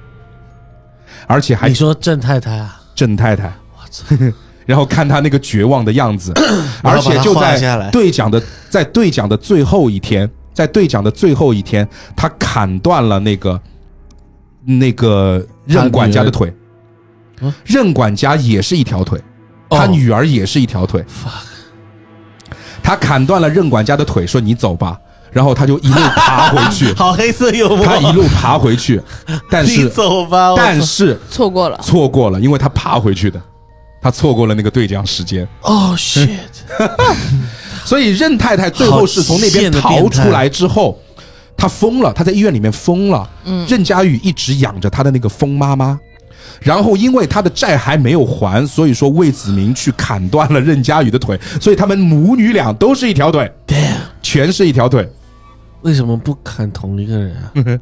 [1.27, 4.05] 而且还你说郑太太啊，郑太太，我操，
[4.65, 6.33] 然后看他那个绝望的样子，
[6.83, 13.61] 而且就在兑奖的在兑奖的最后一天，在兑奖的最后一天，他砍断了那个
[14.65, 16.53] 那个任管家的腿。
[17.41, 19.19] 嗯，任管家也是一条腿，
[19.69, 19.77] 哦。
[19.77, 21.03] 他女儿也是一条腿，
[22.83, 24.99] 他砍断了任管家的腿，说你走吧，
[25.31, 29.01] 然后他就一路爬回去， 好黑色幽默，他一路爬回去，
[29.49, 31.79] 但是走吧，但是错过了。
[31.81, 33.41] 错过了，因为他爬回去的，
[34.01, 35.47] 他错过了那个对讲时间。
[35.61, 36.27] 哦 shit，
[37.85, 40.99] 所以任太太最后是从那边逃出来之后，
[41.55, 43.29] 她疯了，她在医院里面疯了。
[43.45, 43.65] 嗯。
[43.67, 45.97] 任佳宇一直养着她的那个疯妈妈，
[46.61, 55.09] 然后因为他的债还没有还，所以说魏子明去砍断了任佳宇的腿，所以他们母女俩都是一条腿，damn，全是一条腿。
[55.81, 57.51] 为什么不砍同一个人啊？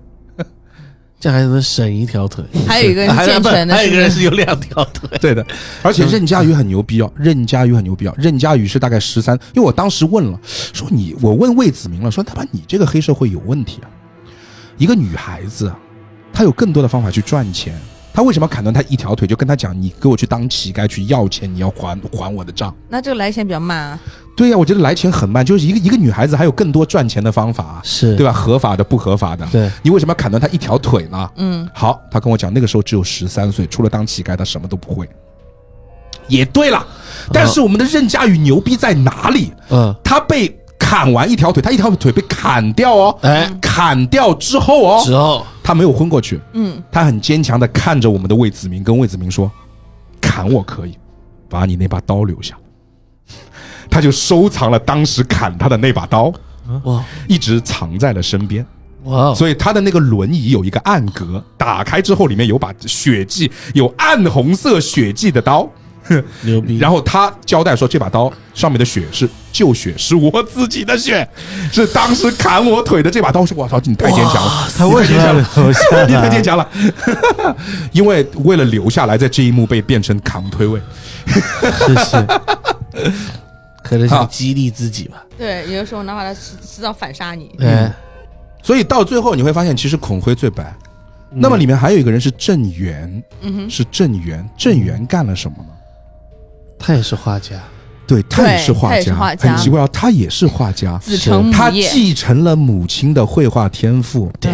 [1.20, 2.44] 这样还能省一条腿。
[2.68, 5.08] 还有一个人 还健全的还有一个人是有两条腿。
[5.20, 5.46] 对的，
[5.84, 10.40] 而且任佳宇很牛逼哦，任佳宇很牛逼哦，任佳宇是大概十三，因为我当时问了，
[10.74, 13.88] 说你，我问魏子明了，说他妈你这个黑社会有问题啊，
[14.80, 15.78] 一个女孩子啊，
[16.34, 17.80] 她有更多的方法去赚钱，
[18.14, 19.28] 她为什么要砍断他一条腿？
[19.28, 22.74] 就跟他讲，你给我去当乞丐去要钱，你要还还我的账。
[22.90, 24.00] 那这个来钱比较慢啊。
[24.36, 28.32] 对呀、我觉得来钱很慢，就是一个一个女孩子还有更多赚钱的方法啊，是对吧？
[28.32, 31.30] 合法的、不合法的，对，你为什么要砍断他一条腿呢？
[31.36, 35.08] 嗯，好，他跟我讲，那个时候只有十三岁，除了当乞丐，他什么都不会。
[36.28, 36.86] 也对了，
[37.34, 39.52] 但是我们的任佳宇牛逼在哪里？
[39.70, 40.48] 嗯，他被
[40.84, 49.50] 砍完一条腿，他一条腿被砍掉哦，哎，砍掉之后哦，之后他没有昏过去，嗯，他很坚强的看着我们的魏子明，跟魏子明说
[50.20, 50.98] ：“砍我可以，
[51.48, 52.58] 把你那把刀留下。”
[53.90, 56.34] 他就收藏了当时砍他的那把刀，
[56.84, 58.66] 哇一直藏在了身边。
[59.04, 65.70] 哇，所以他的那个轮椅有一个暗格，打开之后里面有把血迹，有暗红色血迹的刀。
[66.42, 66.78] 牛逼。
[66.80, 71.28] 然后他交代说，这把刀上面的血是旧血，是我自己的血，
[71.72, 73.46] 是当时砍我腿的这把刀。
[73.46, 76.08] 是我操，你太坚强了，他为什么留下来？
[76.08, 76.68] 你太坚强了。
[77.92, 80.82] 因为为了留下来，在这一幕被变成扛推位。
[81.26, 82.28] 谢谢。
[83.84, 85.24] 可能好想激励自己吧。
[85.38, 87.52] 对，有的时候能把他制制造反杀你。
[87.58, 87.90] 对，
[88.62, 90.74] 所以到最后你会发现，其实孔辉最白。
[91.34, 94.48] 那么里面还有一个人是郑源，嗯哼，是郑源。
[94.58, 95.70] 郑源干了什么呢？
[96.82, 97.56] 他也是画家，
[98.08, 104.52] 对他也是画家很奇怪啊，他也是画家，子承母他，继承了母亲的绘画天赋，对。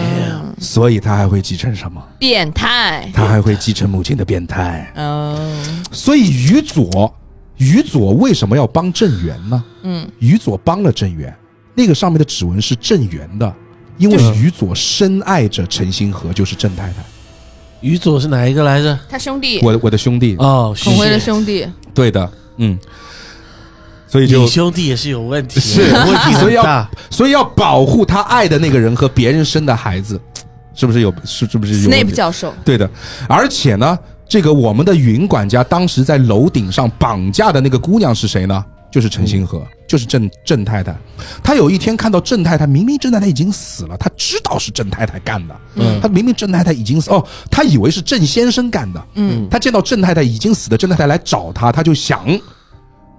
[0.59, 2.03] 所以他还会继承什么？
[2.17, 3.07] 变态。
[3.13, 4.91] 他还会继承母亲的变态。
[4.95, 7.13] 嗯所以于左，
[7.57, 9.63] 于左为什么要帮郑源呢？
[9.84, 11.32] 嗯，于左帮了郑源，
[11.75, 13.53] 那个上面的指纹是郑源的，
[13.97, 17.05] 因为于左深爱着陈星河，就是郑太太，
[17.82, 18.97] 于左是哪一个来着？
[19.09, 20.36] 他兄弟，我的我的兄弟。
[20.38, 22.78] 哦，孔辉的兄弟，对的，嗯，
[24.07, 26.89] 所以就你兄弟也是有问题的，是问题所以要很大。
[27.09, 30.19] 所以要保护他爱的那个人和别人生的孩子，
[30.73, 32.11] 是不是有是是不是有问 Snape？
[32.11, 32.89] 教授，对的，
[33.28, 33.97] 而且呢，
[34.28, 38.65] 这个我们的云管家当时在楼顶上绑架的那个姑娘是谁呢？
[38.89, 40.96] 就是陈星河，就是郑郑太太。
[41.44, 45.56] 他有一天看到郑太太，明明郑太太已经死了，他知道是郑太太干的。
[45.76, 49.04] 嗯他明明郑太太已经死，哦，他以为是郑先生干的。
[49.16, 52.26] 嗯，他见到郑太太已经死的郑太太来找他，他就想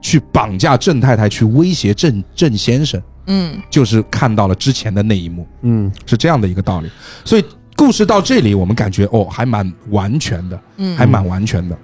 [0.00, 3.00] 去绑架郑太太，去威胁郑郑先生。
[3.30, 6.90] 嗯就是看到了之前的那一幕，嗯，是这样的一个道理。
[7.24, 7.44] 所以
[7.76, 11.76] 故事到这里，我们感觉哦，还蛮完全的，嗯，还蛮完全的。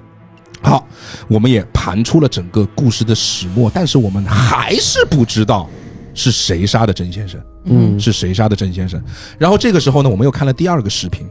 [0.64, 0.84] 好，
[1.28, 5.68] 我们也盘出了整个故事的始末，但是我们还是不知道
[6.14, 8.00] 是谁杀的甄先生，嗯。
[8.00, 9.00] 是谁杀的甄先生。
[9.38, 11.28] 然后这个时候呢，我们又看了第二个视频，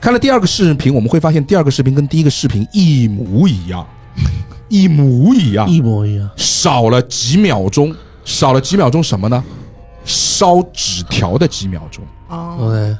[0.00, 3.86] 看了第二个视频，我们会发现第二个视频跟第一个视频一模一样，
[4.70, 6.30] 一模一样，一模一样。
[6.36, 7.94] 少了几秒钟，
[8.24, 9.42] 少了几秒钟什么呢？
[10.04, 12.96] 烧纸条的几秒钟，哦，OK，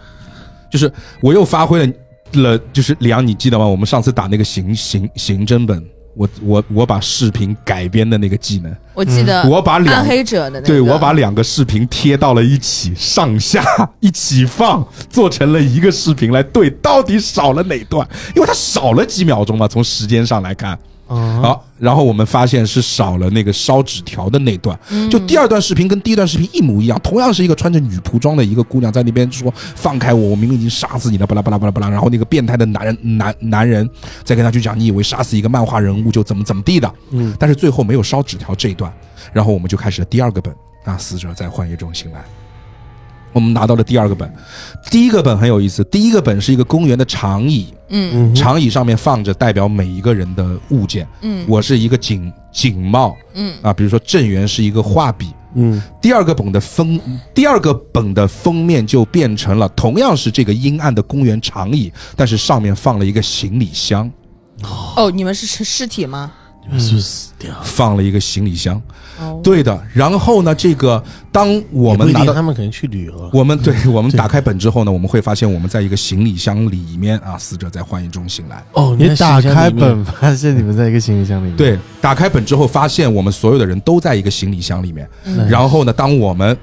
[0.71, 1.93] 就是我又发挥了
[2.35, 3.67] 了，就是李阳，你记得吗？
[3.67, 13.65] 我们上次打那个刑刑刑侦本，我我我把视频改编的那个技能，我记得我把两暗黑者的那个，对我把两个视频贴到了一起，上下
[14.01, 18.07] 一起放，做成了一个视频来对，到底少了哪段？
[18.35, 20.79] 因为它少了几秒钟嘛，从时间上来看。
[21.09, 25.11] 啊，好，然后我们发现是少了那个烧纸条的那段，嗯。
[25.11, 33.89] 就第二段视频跟第一段视频一模一样，同样是一个穿着女仆装的一个姑娘在那边说放开我，我明明已经杀死你了，巴拉巴拉巴拉巴拉，然后那个变态的男人男男人
[34.25, 38.93] 再跟他去讲，你以为杀死一个漫画人物就怎么怎么地的，嗯，但是最后没有烧纸条这一段，
[39.33, 42.25] 然后我们就开始了第二个本啊，死者在幻夜中醒来。
[43.33, 44.33] 我们拿到了第二个本，
[44.91, 45.83] 第一个本很有意思。
[45.85, 51.07] 第一个本是一个公园的长椅，嗯嗯，长椅上面放着代表每一个人的物件。
[51.23, 55.29] 嗯我是一个警警帽嗯啊，比如说郑源是一个画笔。
[55.55, 56.99] 嗯第二个本的封，
[57.35, 64.11] 第二个本的封面就变成了同样是这个阴暗的公园长椅，但是上面放了一个行李箱，
[64.97, 66.33] 哦，你们是尸尸体吗？
[66.65, 67.55] 你们是不是死掉？
[67.63, 68.81] 放了一个行李箱。
[69.21, 73.31] 哦，对的，然后呢，这个当我们拿到他们可能去旅游了。
[73.33, 78.63] 我们对 我们打开本之后呢，我们会发现我们在一个行李箱里面啊，死者在幻影中醒来。
[78.73, 85.09] 哦，你打开本，发现你们在一个行李箱里面，对，打开本之后发现我们所有的人都在一个行李箱里面。
[85.25, 86.57] 嗯然后呢，当我们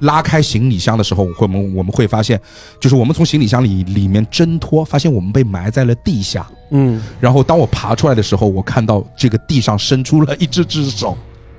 [0.00, 2.40] 拉开行李箱的时候，我们我们会发现，
[2.78, 6.46] 就是我们从行李箱里里面挣脱，发现我们被埋在了地下。
[6.70, 7.00] 嗯。
[7.20, 11.16] 然后当我爬出来的时候，我看到这个地上伸出了一只只手，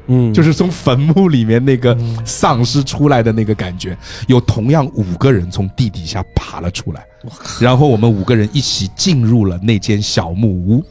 [0.08, 3.98] 嗯，就是从坟墓里面那个丧尸出来的那个感觉。
[4.28, 7.06] 有同样五个人从地底下爬了出来，
[7.60, 10.84] 然后我们五个人一起进入了那间小木屋，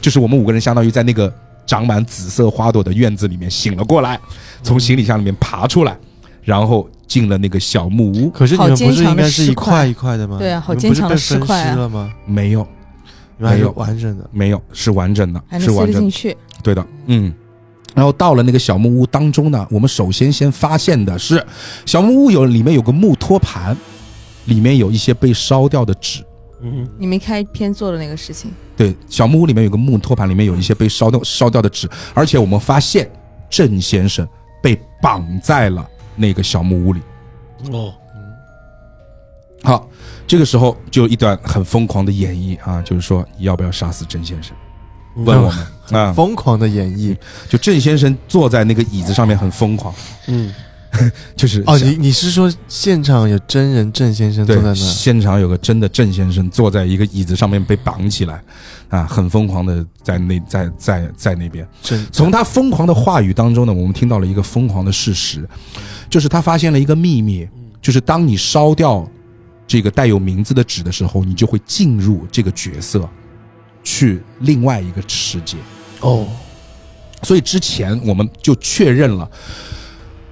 [0.00, 1.32] 就是我们五个人相当于在那个
[1.66, 4.20] 长满紫色花朵的院子里面醒了过来，
[4.62, 5.96] 从行李箱里面爬出来，
[6.44, 8.30] 然后进了那个小木屋。
[8.30, 10.38] 可是你们不是应该是一块块一块的吗？
[10.38, 12.12] 对啊好坚强的被分尸块啊了吗？
[12.26, 12.66] 没有，
[13.38, 14.28] 没有完整的。
[14.30, 16.00] 没有，是完整的，是完整的。
[16.00, 16.36] 进去。
[16.62, 17.32] 对的，嗯。
[17.94, 21.44] 然后到了那个小木屋当中呢，我们首先先发现的是，
[21.86, 23.76] 小木屋有里面有个木托盘，
[24.46, 26.24] 里面有一些被烧掉的纸。
[26.66, 33.08] 嗯你没开篇做的那个事情，对，小木屋里面有个木托盘，里面有一些被烧掉烧掉的纸，而且我们发现
[33.48, 34.26] 郑先生
[34.62, 35.86] 被绑在了
[36.16, 37.00] 那个小木屋里。
[37.72, 37.94] 哦，
[39.62, 39.88] 好，
[40.26, 44.54] 这个时候就有一段很疯狂的演绎啊，就是说要不要杀死郑先生？
[45.16, 47.16] 问我们啊，疯狂的演绎，
[47.48, 49.94] 就郑先生坐在那个椅子上面很疯狂，
[50.26, 50.52] 嗯
[51.36, 54.74] 就是哦，你你是说现场有真人郑先生坐在，那？
[54.74, 58.42] 现场有个真的郑先生坐在一个椅子上面被绑起来，
[58.88, 61.66] 啊，很疯狂的在那在在在那边。
[62.12, 65.48] 从他疯狂的话语当中呢，我们听到了一个疯狂的事实，
[66.08, 67.48] 就是他发现了一个秘密，
[67.82, 69.08] 就是当你烧掉
[69.66, 73.08] 这个带有名字的纸的时候，你就会进入这个角色，
[73.82, 75.56] 去另外一个世界。
[76.00, 76.26] 哦，
[77.22, 79.28] 所以之前我们就确认了，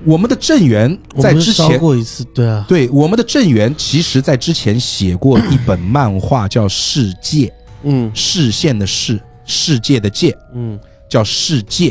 [0.05, 7.47] 我们的郑源在之前过一次，对啊，对我们的郑源，其实在之前写过一本漫画，叫《世界》，
[7.85, 10.79] 嗯视线的视，世界的界，嗯
[11.09, 11.91] 叫《世界》。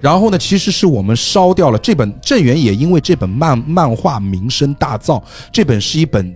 [0.00, 5.20] 然后呢，其实是我们烧掉了这本郑源，也因为这本漫漫画名声大噪。
[5.52, 6.32] 这本是一本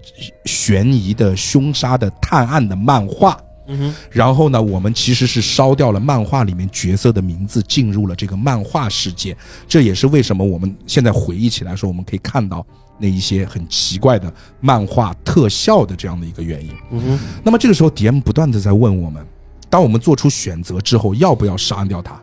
[0.46, 3.38] 悬疑的、凶杀的、探案的漫画。
[3.66, 9.36] 嗯哼，然后呢，我们其实是烧掉了漫画里面角色的名字，进入了这个漫画世界。
[9.68, 12.66] 这也是为什么我们现在回忆起来说，我们可以看到
[12.98, 16.72] 那一些很奇怪的漫画特效的这样的一个原因。
[16.90, 19.24] 嗯哼，那么这个时候，DM 不断的在问我们，
[19.70, 22.20] 当我们做出选择之后，要不要杀掉他？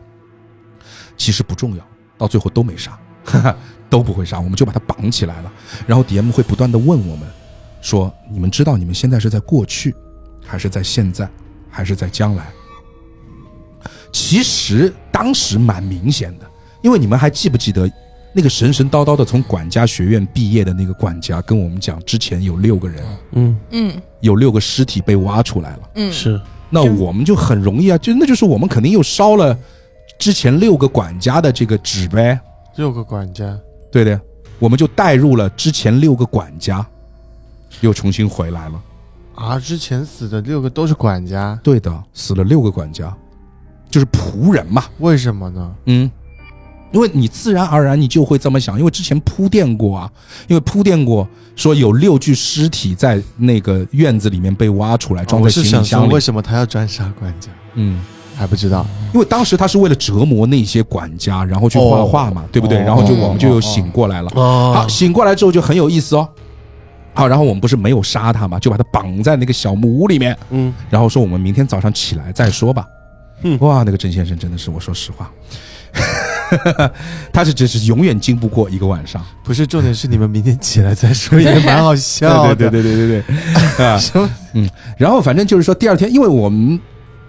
[1.16, 1.86] 其实不重要，
[2.16, 3.56] 到最后都没杀，哈哈，
[3.88, 5.52] 都不会杀，我们就把他绑起来了。
[5.86, 7.28] 然后 DM 会不断的问我们，
[7.82, 9.94] 说：你们知道你们现在是在过去，
[10.50, 11.30] 还是在现在，
[11.70, 12.50] 还是在将来？
[14.12, 16.50] 其实当时蛮明显的，
[16.82, 17.88] 因为你们还记不记得
[18.32, 23.56] 那个神神叨叨的从管家学院毕业的那个管家跟我们讲，之前有六个人，嗯。
[23.70, 24.02] 嗯。
[24.22, 25.90] 有六个尸体被挖出来了。
[25.94, 29.56] 嗯，是，那我们就很容易啊，就那就是我们肯定又烧了
[30.18, 32.38] 之前六个管家的这个纸呗，
[32.74, 33.56] 六个管家，
[33.92, 34.20] 对的，
[34.58, 36.84] 我们就带入了之前六个管家，
[37.80, 38.82] 又重新回来了。
[39.40, 43.12] 啊，之前死的六个都是管家，对的，死了六个管家，
[43.90, 45.72] 就是仆人嘛，为什么呢？
[45.86, 46.10] 嗯，
[46.92, 50.10] 因为你自然而然你就会这么想，因为之前铺垫过啊，
[50.46, 51.26] 因为铺垫过
[51.56, 57.48] 说有六具尸体在那个院子里面被挖出来，装在行李箱里为，什么他要专杀管家？
[57.74, 58.00] 嗯。
[58.36, 58.86] 还不知道。
[59.12, 62.78] 因为当时他是为了折磨那些管家，然后去画画嘛，对不对？
[62.78, 64.30] 哦然后就哦我们就又醒过来了。
[64.34, 66.26] 哦，好，醒过来之后就很有意思哦。
[67.14, 72.86] 好，然后我们不是没有杀他嘛，就把他绑在那个小木屋里面，嗯然后说我们明天早上起来再说吧。
[73.42, 75.30] 嗯哇，那个郑先生真的是，我说实话，
[77.32, 79.24] 他是只是永远经不过一个晚上。
[79.42, 82.54] 不是重点是你们明天起来再说，也蛮好 笑的。
[82.54, 83.24] 对对对对对
[83.78, 83.98] 对啊，
[84.52, 84.68] 嗯？
[84.98, 86.78] 然后反正就是说，第二天，因为我们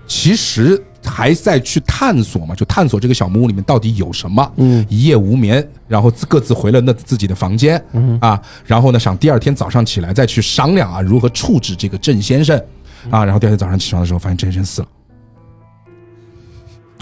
[0.06, 4.52] 其实还在去探索嘛，就探索这个小木屋里面到底有什么。
[4.58, 4.86] 嗯。
[4.90, 8.18] 一夜无眠，然后自各自回了那自己的房间嗯。
[8.22, 12.58] 啊，然后呢，想第二天早上起来再去商量啊，如何处置这个郑先生
[13.10, 14.88] 啊，然后第二天早上起床的时候，发现郑先生死了。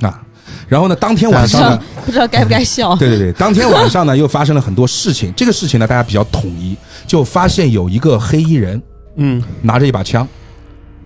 [0.09, 0.21] 啊，
[0.67, 2.95] 然后呢，当天晚上呢，不知道该不该笑。
[2.97, 6.75] 对对对，当天晚上呢又发生了很多事情，这个事情呢大家比较统一，
[7.05, 8.81] 就发现有一个黑衣人
[9.17, 9.43] 嗯。
[9.61, 10.25] 拿着一把枪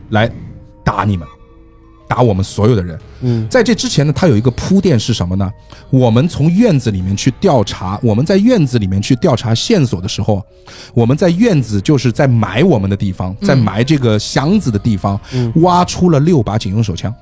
[0.09, 0.31] 来
[0.85, 1.27] 打你们，
[2.13, 2.99] 打我们所有的人。
[3.21, 3.47] 嗯。
[3.49, 5.51] 在这之前呢，他有一个铺垫是什么呢？
[5.89, 10.43] 我们从院子里面去调查，我们在院子里面去调查线索的时候，
[10.93, 15.51] 我们在院子就是在埋我们的地方，在埋这个箱子的地方，嗯。
[15.63, 17.13] 挖出了六把警用手枪。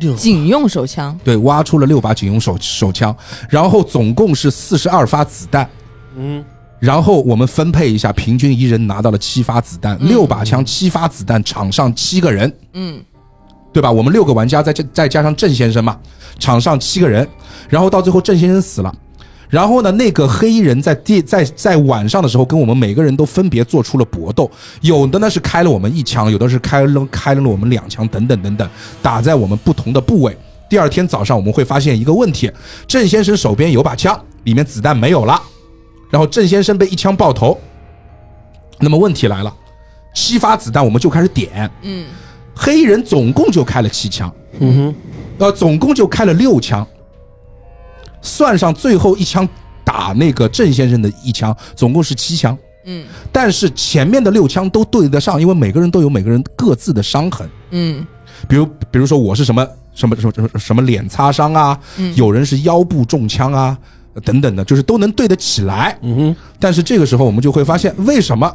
[0.00, 3.14] 六警用手枪，对，挖出了六把警用手手枪，
[3.50, 5.68] 然后总共是四十二发子弹。
[6.16, 6.42] 嗯。
[6.80, 10.08] 然后我们分配一下，平均一人拿到了七发子弹，嗯。
[10.08, 13.00] 六把枪，七发子弹，场上七个人，嗯
[13.72, 13.90] 对吧？
[13.90, 15.98] 我们六个玩家再加再加上郑先生嘛，
[16.38, 17.26] 场上七个人，
[17.68, 18.94] 然后到最后郑先生死了，
[19.48, 24.50] 然后呢，那个黑衣人在第在在晚上的时候跟我们每个人都分别做出了搏斗，
[24.82, 28.68] 有的呢是开了我们一枪，有的是开了开了我们两枪，等等等等，
[29.00, 30.36] 打在我们不同的部位。
[30.68, 32.50] 第二天早上我们会发现一个问题，
[32.86, 35.40] 郑先生手边有把枪，里面子弹没有了，
[36.10, 37.58] 然后郑先生被一枪爆头。
[38.78, 39.54] 那么问题来了，
[40.14, 42.06] 七发子弹我们就开始点，嗯
[42.54, 44.94] 黑衣人总共就开了七枪，嗯哼。
[45.38, 46.86] 呃，总共就开了六枪，
[48.20, 49.48] 算上最后一枪
[49.82, 52.56] 打那个郑先生的一枪，总共是七枪。
[52.84, 53.04] 嗯。
[53.32, 57.48] 但是前面的六枪都对得上，因为每个人都有每个人各自的伤痕。
[57.70, 58.06] 嗯。
[58.46, 62.14] 比如，比如说我是什么什么什么什么什么脸擦伤啊，嗯。
[62.14, 63.76] 有人是腰部中枪啊，
[64.24, 65.98] 等等的，就是都能对得起来。
[66.02, 66.36] 嗯哼。
[66.60, 68.54] 但是这个时候我们就会发现，为什么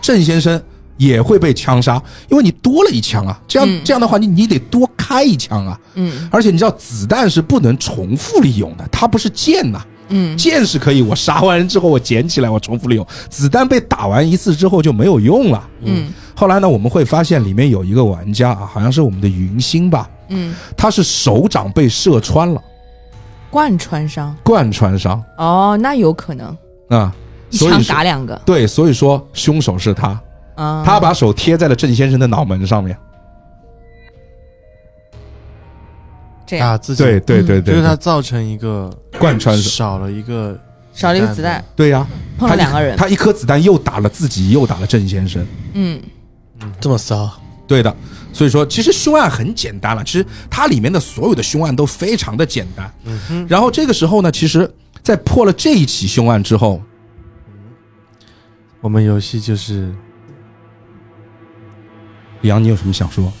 [0.00, 0.62] 郑先生
[1.06, 2.00] 也会被枪杀？
[2.28, 3.80] 因为你多了一枪啊，这样、嗯。
[3.84, 5.78] 这样的话，你你得多开一枪啊。
[5.94, 6.28] 嗯。
[6.30, 10.36] 而且你知道，子弹是不能重复利用的，它不是剑呐、嗯。
[10.36, 13.06] 剑是可以，我杀完人之后我捡起来，我重复利用。
[13.28, 15.68] 子弹被打完一次之后就没有用了。
[15.82, 16.12] 嗯。
[16.34, 20.54] 后来呢，我们会发现里面有一个玩家啊，好像是我们的云星吧，嗯。
[20.76, 22.60] 他是手掌被射穿了，
[23.50, 24.34] 贯穿伤。
[24.42, 25.22] 贯穿伤。
[25.38, 26.56] 哦，那有可能。
[26.88, 27.14] 啊，
[27.50, 28.40] 一枪打两个。
[28.44, 30.18] 对，所以说凶手是他，
[30.62, 30.82] 啊。
[30.84, 32.96] 他把手贴在了郑先生的脑门上面。
[36.46, 39.56] 这样打自己，对对对对，就是他造成一个贯穿。
[39.56, 40.58] 少了一个
[40.92, 42.06] 少了一个子弹，对呀，
[42.36, 42.94] 碰他两个人。
[42.96, 45.46] 他一颗子弹又打了自己，又打了郑先生。
[45.72, 45.98] 嗯，
[46.78, 47.30] 这么骚，
[47.66, 47.96] 对的，
[48.34, 52.92] 所以说其实凶案很简单了，其实它里面的所有的凶案都非常的简单。
[53.48, 54.70] 然后这个时候呢，其实，
[55.02, 56.82] 在破了这一起凶案之后，
[58.82, 59.94] 我们游戏就是
[62.42, 63.32] 李阳，你有什么想说？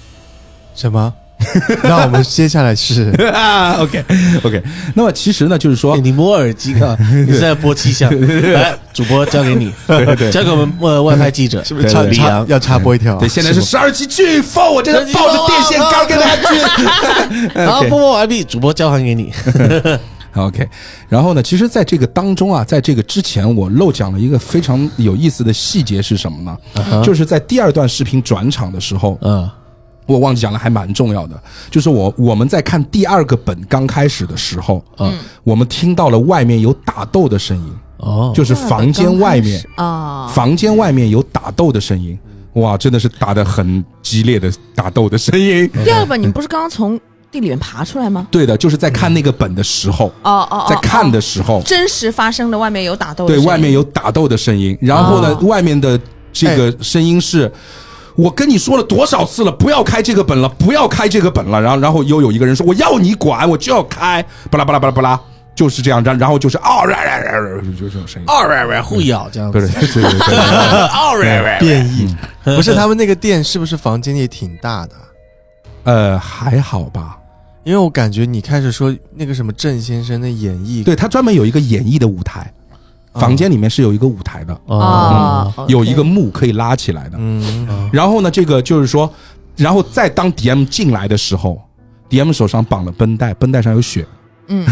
[0.74, 1.12] 什么？
[1.82, 4.04] 那我们接下来是 啊 OK
[4.44, 4.62] OK，
[4.94, 6.96] 那么其实呢，就是说哎，你摸耳机啊，
[7.26, 8.08] 你是在播气象。
[8.52, 9.72] 来，主播交给你，
[10.30, 12.46] 交给我们呃外派记者，是不是插李阳？
[12.46, 13.16] 要插播一条？
[13.18, 17.50] 对，现在是十二级飓风，我真的抱着电线杆跟大家去。
[17.54, 19.32] 然后播播完毕，主播交还给你。
[20.34, 20.68] OK，
[21.08, 27.02] 然后呢，其实，在这个当中啊，在这个之前，我漏讲了一个非常有意思的细节是什么呢？
[27.04, 29.48] 就是在第二段视频转场的时候，嗯。
[30.04, 35.16] 我忘记讲了，还蛮重要的，就是我我们在看第二个本刚开始的时候，嗯。
[35.44, 42.18] 我们听到了外面有打斗的声音，哦，就是房间外面，啊，房间外面有打斗的声音，
[42.54, 45.70] 哇，真的是打得很激烈的打斗的声音。
[45.84, 47.00] 第二本你不是刚刚从
[47.32, 48.28] 地里面爬出来吗？
[48.30, 55.98] 对的，就是在看那个本的时候，哦哦，哦在看的哦时候，真实发生的外面有打斗的对声音，外面有打斗的声音，然后呢，哦外面的
[56.32, 57.50] 这个声音是。
[58.14, 61.58] 我跟你说了多少次了，不要开这个本了，不要开这个本了。
[61.58, 64.22] 然后，然后又有一个人说：“我要你管，我就要开。”
[64.52, 65.18] 巴拉巴拉巴拉巴拉，
[65.54, 66.04] 就是这样。
[66.04, 68.28] 然然后就是啊，就这种声音。
[68.28, 69.80] 二喂喂互咬这样对对子。
[69.94, 72.14] 对对对对，二喂喂，变异，
[72.44, 74.94] 不是他们那个店是不是房间也挺大的？
[75.84, 77.16] 呃，还好吧。
[77.64, 82.52] 因为我感觉你开始说那个什么郑先生的演绎，对他专门有一个演绎的舞台，
[83.14, 87.16] 房间里面是有一个舞台的，哦，有一个幕可以拉起来的。
[87.18, 89.12] 嗯，然后呢，这个就是说，
[89.56, 91.60] 然后再当 DM 进来的时候
[92.10, 94.06] ，DM 手上绑了绷带，绷带上有血。
[94.48, 94.66] 嗯，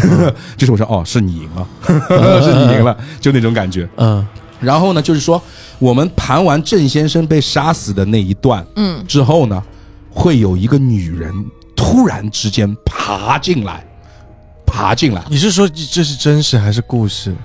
[0.57, 1.67] 这时候我说哦，是你赢了，
[2.43, 3.87] 是你赢了，就那种感觉。
[3.95, 4.25] 嗯。
[4.59, 5.41] 然后呢，就是说
[5.79, 9.63] 我们盘完郑先生被杀死的那一段嗯，之后呢，
[10.09, 11.33] 会有一个女人
[11.81, 13.83] 突然之间爬进来，
[14.65, 17.35] 爬进来，你是说这是真实还是故事？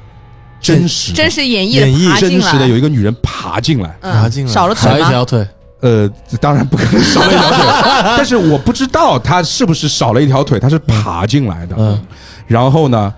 [0.60, 3.96] 真实真实演绎演绎真实的有一个女人爬进来。
[4.00, 4.12] 嗯。
[4.12, 4.52] 爬进来。
[4.52, 5.06] 少了少腿吗？
[5.06, 5.46] 一条腿，
[5.80, 6.10] 呃，
[6.40, 7.58] 当然不可能少了一条腿，
[8.16, 11.76] 但是我不知道她是不是少了一条腿，她是爬进来的。
[11.78, 12.06] 嗯。
[12.46, 13.12] 然后呢，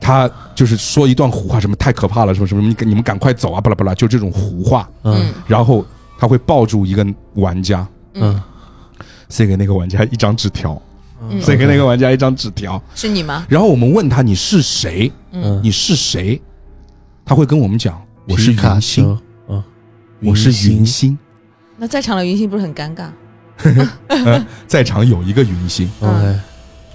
[0.00, 4.88] 她就是说一段胡话，什么太可怕了，什么什么，你你们赶快走啊，巴拉巴拉，就这种胡话。
[5.04, 5.32] 嗯。
[5.46, 5.84] 然后
[6.18, 8.42] 她会抱住一个玩家，嗯，
[9.30, 10.80] 塞给那个玩家一张纸条，
[11.22, 12.82] 嗯塞给那个玩家一张纸条。
[12.94, 13.46] 是你吗？
[13.48, 15.10] 然后我们问他你是谁？
[15.32, 16.38] 嗯你是谁？
[17.24, 19.64] 他会跟我们讲我是皮卡云星，丘，嗯，
[20.22, 21.16] 我是云星。
[21.76, 23.08] 那在场的云星不是很尴尬？
[24.08, 25.88] 呃，在场有一个云星。
[26.00, 26.38] OK，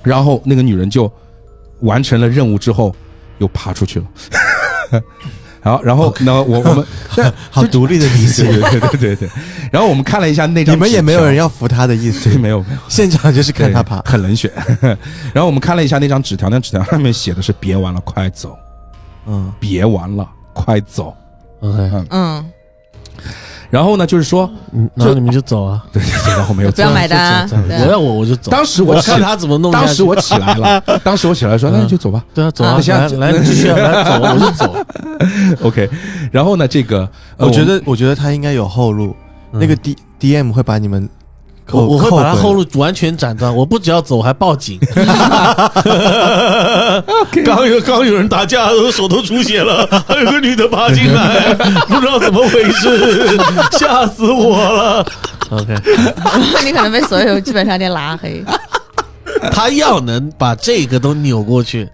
[0.04, 1.12] 然后那个女人就
[1.80, 2.94] 完成了任务之后，
[3.40, 4.06] 又爬出去了。
[5.66, 6.86] 然后，然后呢，我我们
[7.50, 9.30] 好独立的理解，对对对对对。
[9.72, 14.00] 然后我们看了一下那张，你们也没有人，要扶他的意思，，没有没有，现场就是看他爬。
[14.06, 14.52] 很冷血。
[15.34, 18.56] 然后我们看了一下那张纸条，那纸条上面写的是“别玩了，快走！
[19.26, 21.16] 嗯，别玩了，快走
[21.62, 22.46] OK，嗯，”。
[23.70, 26.94] 然后呢，就是说，嗯然后你们就走啊，对 对对，然后没有走不要。
[26.94, 28.52] 买单我要我我就走。
[28.52, 29.72] 当时我看他怎么弄。
[29.72, 32.24] 当时我起来了， 当时我起来说：“那你就走吧。
[32.34, 34.76] 对啊，走啊那，现在来来，你继续啊， 来走，我就走。
[35.64, 35.90] ”OK。
[36.32, 39.16] 然后呢，这个呃我觉得，我觉得他应该有后路。
[39.58, 41.10] 那个 D D M 会把你们扣，
[41.72, 44.80] 我我会把他后路完全斩断，我不只要走，我还报警。
[47.44, 51.54] 刚有刚有人打架，手都出血了，还有个女的爬进来，
[51.88, 53.38] 不知道怎么回事，
[53.72, 55.06] 吓死我了。
[55.50, 55.76] OK，
[56.66, 58.44] 你可能被所有基本上店拉黑。
[59.52, 61.90] 他要能把这个都扭过去，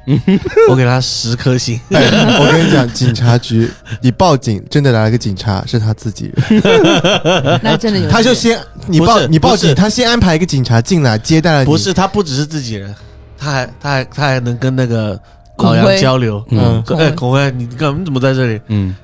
[0.70, 1.80] 我给他十颗星。
[1.92, 2.02] 哎，
[2.40, 3.70] 我跟你讲，警察局，
[4.02, 12.94] 你报警，真的来了个警察，是他自己人， 那真的有，他就先你不是报你报不是警，他先安排一个警察进来接待了你，不是，他不只是自己人，
[13.38, 15.20] 他还他还他还能跟那个
[15.58, 16.44] 老杨辉交流。
[16.50, 18.62] 嗯说哎，孔辉，你干你怎么在这里？
[18.68, 18.96] 嗯，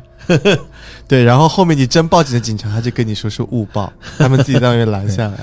[1.08, 5.34] 对，然后后面你真报警的警察，他就跟你说是误报，他们自己在外面拦下来。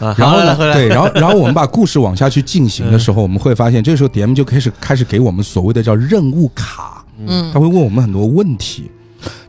[0.00, 7.52] 啊，然后呢，对，然后然后我们把故事往下去进行的时候，我们会发现，这个时候 DM 就开始开始给我们所谓的叫任务卡，嗯。
[7.52, 8.90] 他会问我们很多问题。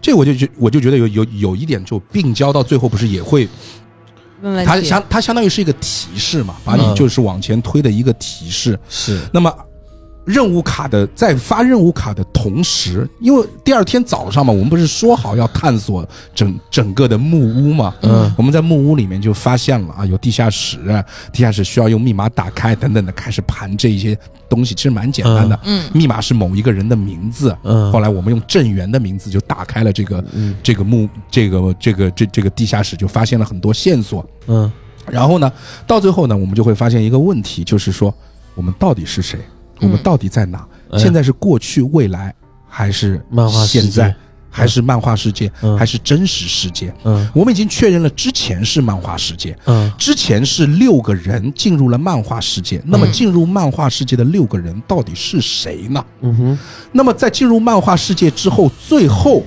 [0.01, 3.47] 这我就觉我就觉得有有有一点就并交到最后不是也会，
[4.43, 4.89] 它问问题。
[4.89, 6.95] 相它相当于是一个提示嘛，把你嗯。
[6.95, 8.77] 就是往前推的一个提示。
[8.89, 9.19] 是。
[9.31, 9.53] 那么
[10.23, 17.93] 任务卡的在发任务卡的同时，因为第二天早上嘛，我们不是说好要探索整整个的木屋嘛？
[18.01, 20.77] 嗯，我们在木屋里面就发现了啊，有地下室，
[21.33, 24.17] 地下室需要用密码打开等等的，开始盘这一些
[24.47, 25.59] 东西，其实蛮简单的。
[25.63, 30.23] 嗯密码是某一个人的名字，嗯后来我们用郑源的名字就打开了这个、
[30.61, 34.25] 这个木这个这个这这个地下室，就发现了很多线索。
[34.47, 34.71] 嗯
[35.09, 35.51] 然后呢，
[35.87, 38.13] 到最后呢，我们就会发现一个问题，就是说
[38.53, 39.39] 我们到底是谁？
[39.81, 40.65] 我们到底在哪？
[40.91, 40.99] 哎。
[40.99, 42.33] 现在是过去、未来，
[42.67, 43.81] 还是漫画世界。
[43.81, 44.15] 现在，
[44.49, 45.77] 还是漫画世界，嗯。
[45.77, 46.93] 还是真实世界？
[47.03, 47.29] 嗯。
[47.33, 49.91] 我们已经确认了，之前是漫画世界，嗯。
[49.97, 52.81] 之前是六个人进入了漫画世界。
[52.85, 56.05] 那么进入漫画世界的六个人到底是谁呢？
[56.21, 56.59] 嗯哼，
[56.91, 59.43] 那么在进入漫画世界之后，最后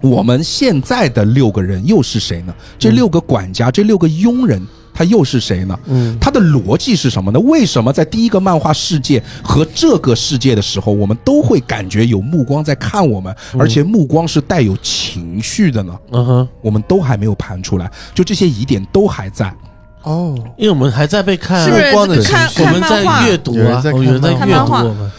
[0.00, 2.54] 我们现在的六个人又是谁呢？
[2.78, 4.60] 这六个管家，这六个佣人，
[5.02, 5.76] 他又是谁呢？
[5.86, 7.40] 嗯他的逻辑是什么呢？
[7.40, 15.98] 为什么在第一个漫画世界和这个世界的时候，我们都会感觉有目光在看我们，而且目光是带有情绪的呢？
[16.12, 19.52] 嗯哼，我们都还没有盘出来，就这些疑点都还在。
[20.02, 23.02] 哦，因为我们还在被看啊，是不是光的情绪我们在？
[23.26, 25.10] 阅读啊，有人在我们在阅读我们。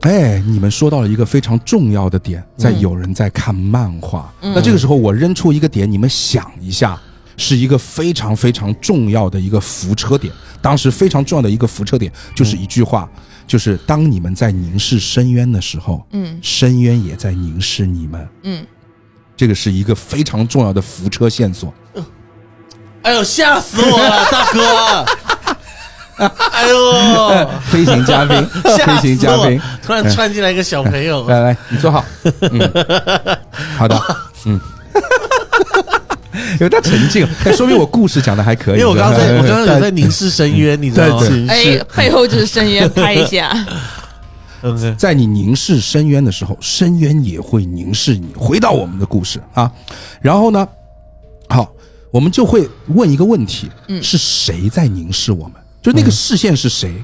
[0.00, 4.32] 哎，你们说到了一个非常重要的点，在有人在看漫画。
[4.40, 7.00] 那这个时候，我扔出一个点，你们想一下，
[7.36, 10.32] 是一个非常非常重要的一个扶车点。
[10.60, 13.08] 当时非常重要的一个扶车点，就是一句话，
[13.46, 18.28] 就是当你们在凝视深渊的时候，嗯深渊也在凝视你们。
[18.44, 18.66] 嗯，
[19.36, 21.72] 这个是一个非常重要的扶车线索。
[23.02, 25.04] 哎呦，吓死我了，大哥！
[26.52, 29.60] 哎呦，飞行嘉宾， 飞行嘉宾，！
[29.82, 32.02] 突然窜进来一个小朋友，来来，你坐好。
[32.40, 32.60] 嗯，
[33.76, 34.00] 好的，
[34.46, 34.58] 嗯。
[36.52, 38.80] 因为他沉静，那 说明我故事讲的还可以。
[38.80, 41.26] 因为我刚才对我刚刚有在凝视深渊，你知道吗？
[41.48, 43.54] 哎，，背后就是深渊，拍一下。
[44.62, 48.28] OK，在你凝视深渊的时候，深渊也会凝视你。
[48.34, 49.70] 回到我们的故事啊，
[50.20, 50.66] 然后呢，
[51.48, 51.70] 好，
[52.10, 53.70] 我们就会问一个问题：
[54.02, 55.52] 是谁在凝视我们？
[55.82, 56.94] 就那个视线是谁？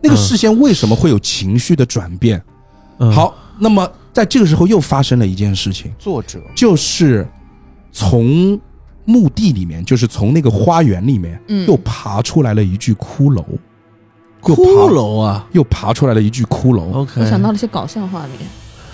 [0.00, 2.42] 那个视线为什么会有情绪的转变？
[3.00, 7.28] 嗯，好，那么在这个时候又发生了一件事情，作者就是
[7.92, 8.58] 从
[9.04, 11.66] 墓地里面，就是从那个花园里面，嗯。
[11.66, 13.44] 又爬出来了一具骷髅，
[14.46, 15.46] 又骷髅啊？
[15.52, 16.92] 又爬出来了一具骷髅。
[16.92, 18.48] ，OK，我想到了一些搞笑画面，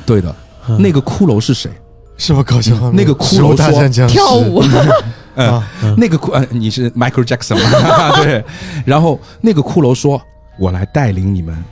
[0.07, 0.35] 对的，
[0.69, 0.81] 嗯。
[0.81, 1.71] 那个骷髅是谁？
[2.17, 2.97] 什么搞笑画面？
[2.97, 4.15] 那个骷髅说战僵尸。
[4.15, 4.63] 跳舞，
[5.35, 5.69] 嗯，啊，
[5.99, 8.17] 那个骷呃，你是 Michael Jackson 吗？
[8.23, 8.45] 对。
[8.87, 10.23] 然后那个骷髅说
[10.61, 11.65] ：“我来带领你们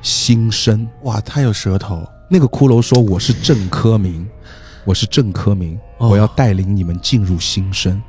[0.00, 0.88] 新生。
[1.02, 4.26] 哇，他有舌头，”那个骷髅说：“我是郑科明，
[4.86, 8.00] 我是郑科明，哦我要带领你们进入新生。”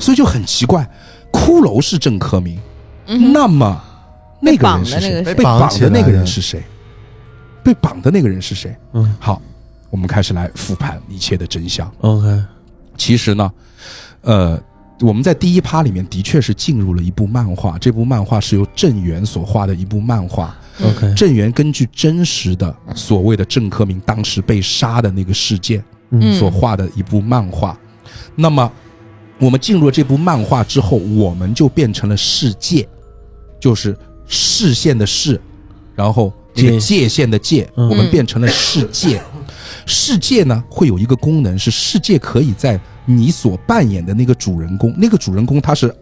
[0.00, 0.88] 所以就很奇怪，
[1.32, 2.58] 骷髅是郑克明，
[3.06, 3.80] 嗯那么
[4.40, 5.22] 那个人是谁？
[5.22, 6.62] 被绑的那个人是谁？
[7.62, 8.76] 被绑的那个人是谁？
[8.94, 9.40] 嗯好，
[9.90, 11.88] 我们开始来复盘一切的真相。
[12.00, 12.42] ，OK，
[12.96, 13.52] 其实呢，
[14.22, 14.60] 呃，
[15.00, 20.56] 我们在第一趴里面的确是进入了一部漫画，这部漫画是由郑源所画的一部漫画。
[20.82, 25.84] OK，郑源根据真实的所谓的郑克明当时被杀的那个事件嗯
[26.38, 27.78] 所画的一部漫画。
[28.34, 28.70] 那么，
[29.38, 32.88] 我们进入了这部漫画之后，我们就变成了世界，
[33.60, 33.96] 就是
[34.26, 35.40] 视线的视，
[35.94, 39.20] 然后这个界界限的界，嗯我们变成了世界。
[39.86, 45.94] 世界呢会有一个功能，是世界可以在你所扮演的那个主人公，那个主人公他是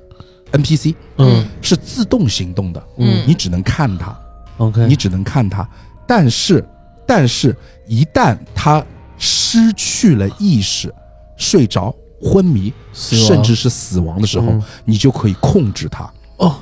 [0.53, 4.19] NPC，嗯是自动行动的，嗯你只能看他
[4.59, 5.69] ，，OK，你只能看他。
[6.07, 6.65] 但是，
[7.07, 8.85] 但是一旦他
[9.19, 10.93] 失去了意识，
[11.37, 14.63] 睡着、昏迷，甚至是死亡的时候，嗯。
[14.85, 16.11] 你就可以控制他。
[16.37, 16.57] 哦，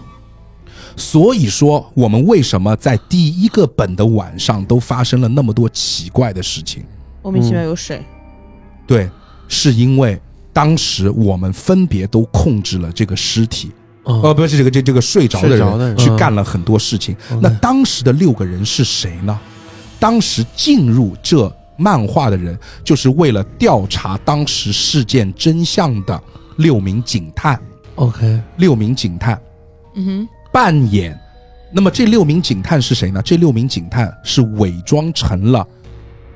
[0.97, 6.85] 所以说，我们为什么在第一个本的晚上都发生了那么多奇怪的事情？
[7.23, 8.05] 莫名其妙有水，
[8.87, 9.11] 对，
[9.49, 10.21] 是因为
[10.53, 13.73] 当时我们分别都控制了这个尸体，
[14.05, 15.97] 哦呃，不是这个这这个睡着的人人。
[15.97, 17.17] 去干了很多事情。
[17.31, 17.41] 嗯。
[17.43, 19.41] 那当时的六个人是谁呢？
[19.99, 26.21] 当时进入这漫画的人，就是为了调查当时事件真相的
[26.57, 27.61] 六名警探。
[27.97, 29.41] ，OK，六名警探。
[29.95, 31.19] 嗯哼扮演，
[31.73, 33.21] 那么这六名警探是谁呢？
[33.23, 35.67] 这六名警探是伪装成了，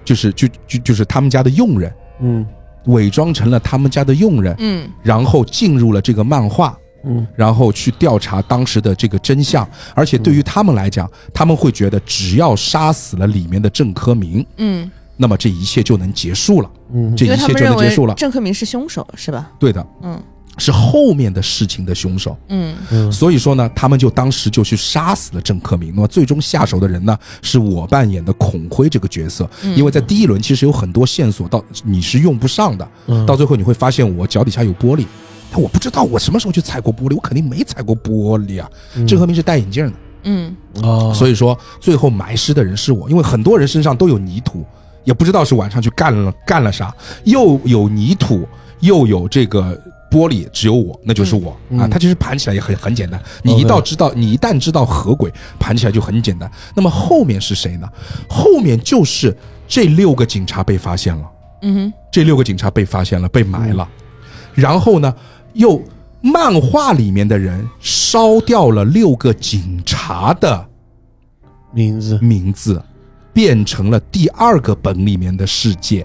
[0.05, 2.47] 就是就就就是他们家的佣人，嗯。
[2.87, 4.89] 伪装成了他们家的佣人，，嗯。
[5.03, 6.77] 然后进入了这个漫画。
[7.05, 7.27] 嗯。
[7.37, 18.15] 然后去调查当时的这个真相，而且对于他们来讲，他们会觉得只要杀死了里面的郑科明，嗯，那么这一切就能结束了，嗯这一切就能结束了。
[18.15, 19.51] 郑克明是凶手，是吧？
[19.59, 20.19] 对的，嗯
[20.61, 22.37] 是后面的事情的凶手。
[22.49, 25.93] 嗯嗯所以说呢，他们就当时就去杀死了郑克明。
[25.95, 29.49] 那么最终下手的人呢，是我扮演的孔辉这个角色。
[29.77, 35.05] 因为在第一轮其实有很多线索到你是用不上的，嗯到最后你会发现我脚底下有玻璃，
[35.53, 38.69] 但我不知道我什么时候去踩过玻璃，我肯定没踩过玻璃啊。
[39.07, 39.93] 郑克明是戴眼镜的，
[40.25, 44.65] 嗯哦，所以说最后埋尸的人是我，因为很多人身上都有泥土，
[45.05, 46.95] 也不知道是晚上去干了干了啥，
[47.25, 48.47] 又有泥土，
[48.81, 49.81] 又有这个
[50.11, 51.89] 玻璃，只有我，那就是我、啊。
[51.89, 56.51] 它其实盘起来也很很简单，你一到知道，你一旦知道合轨，盘起来就很简单。
[56.75, 57.89] 那么后面是谁呢？
[58.29, 59.37] 后面就是
[59.67, 61.25] 这六个警察被发现了。
[61.63, 61.93] 嗯哼。
[62.11, 63.89] 这六个警察被发现了，被埋了，
[64.55, 65.15] 然后呢，
[65.53, 65.81] 又
[66.21, 70.67] 漫画里面的人烧掉了六个警察的
[71.73, 72.19] 名字。
[72.21, 72.83] 名字，
[73.39, 76.05] 变成了第二个本里面的世界。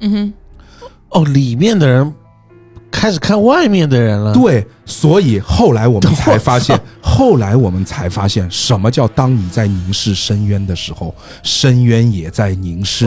[0.00, 0.32] 嗯哼
[1.10, 2.10] 哦，里面的人
[2.90, 4.32] 开始看外面的人了。
[4.32, 13.04] 对，所以后来我们才发现， 后来我们才发现，什么叫当你在凝视深渊的时候，深渊也在凝视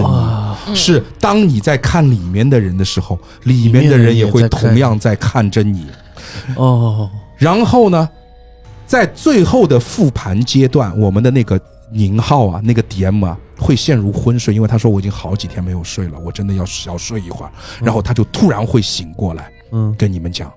[0.68, 0.76] 你。
[0.76, 5.88] 是当你在看里面的人的时候，里面的人也会同样在看着你。
[6.56, 8.08] 哦，然后呢，
[8.86, 11.60] 在最后的复盘阶段，我们的那个
[11.92, 17.52] 宁浩啊，那个 DM 啊，会陷入昏睡，因为他说我已经好几天没有睡了，我真的要要睡一会儿。
[17.82, 20.52] 然后他就突然会醒过来，嗯跟你们讲，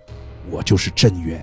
[0.51, 1.41] 我就是郑源，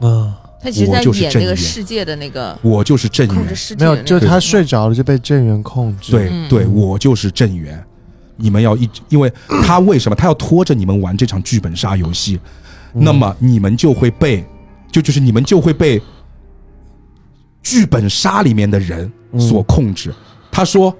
[0.00, 3.36] 啊，他其实在就是演那个世界的那个我就是郑源，
[3.78, 6.12] 没有，就是他睡着了就被郑源控制。
[6.12, 7.82] 对嗯对，我就是郑源。
[8.36, 12.38] 你们要一，因为他为什么他要拖着你们玩这场剧本杀游戏？
[12.92, 14.44] 那么你们就会被，
[14.90, 16.02] 就就是你们就会被
[17.64, 20.14] 剧本杀里面的人所控制。
[20.52, 20.96] 他说：“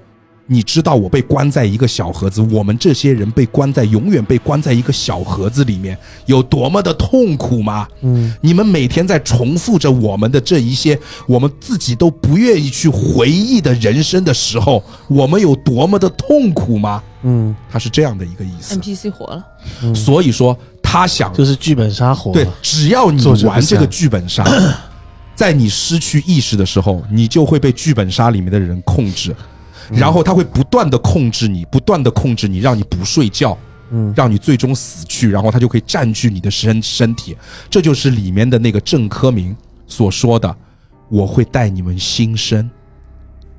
[0.47, 7.87] 你知道我被关在一个小盒子，我们这些人被关在永远被关在一个小盒子里面，有多么的痛苦吗？
[8.01, 18.75] 嗯，你们每天在重复着我们的这一些我们自己都不愿意去回忆的人生的时候，我们有多么的痛苦吗？”嗯，他是这样的一个意思。
[18.75, 22.33] NPC 活了，所以说，他想就是剧本杀火了。
[22.33, 24.43] 对，只要你玩这个剧本杀，
[25.35, 29.35] 在你失去意识的时候，你就会被剧本杀里面的人控制，
[29.91, 33.57] 然后他会不断的控制你，不断的控制你，让你不睡觉，
[33.91, 37.35] 嗯让你最终死去，然后他就可以占据你的身身体。
[37.69, 39.55] 这就是里面的那个郑科明
[39.85, 40.55] 所说的
[41.09, 42.69] ：“我会带你们新生。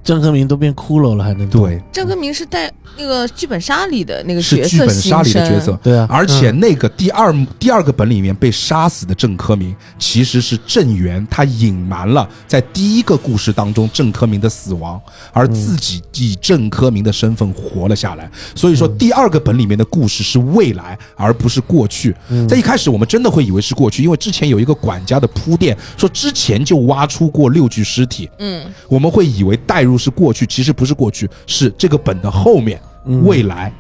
[0.06, 5.76] 郑克明都变骷髅了，还能”对，郑科明是带那个剧本杀里的那个角色剧本杀里的角色。
[5.82, 15.00] 对啊，而且那个第二第二个本里面被杀死的郑科明，其实是郑源，他隐瞒了在第一个故事当中郑科明的死亡，
[15.32, 18.30] 而自己以郑科明的身份活了下来。
[18.54, 22.14] 所以说，第二个本里面的故事是未来，而不是过去。
[22.48, 28.64] 在一开始，我们真的会以为是过去，因为之前有一个管家的铺垫，说之前就挖出过六具尸体，嗯。
[28.88, 32.80] 我们会以为带入是过去，其实不是过去，是这个本的后面，
[33.24, 33.72] 未来。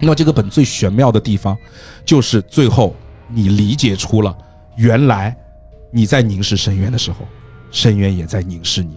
[0.00, 1.56] 那么这个本最玄妙的地方，
[2.04, 2.94] 就是最后
[3.28, 4.36] 你理解出了，
[4.76, 5.34] 原来
[5.90, 7.26] 你在凝视深渊的时候，
[7.70, 8.96] 深渊也在凝视你。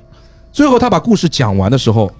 [0.51, 2.11] 最后他把故事讲完的时候，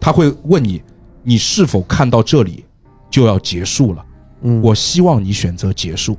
[0.00, 0.82] 他会问你，
[1.22, 2.64] 你是否看到这里
[3.10, 4.04] 就要结束了？
[4.42, 6.16] 嗯我希望你选择结束，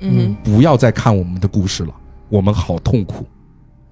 [0.00, 1.94] 嗯不要再看我们的故事了，
[2.28, 3.26] 我们好痛苦。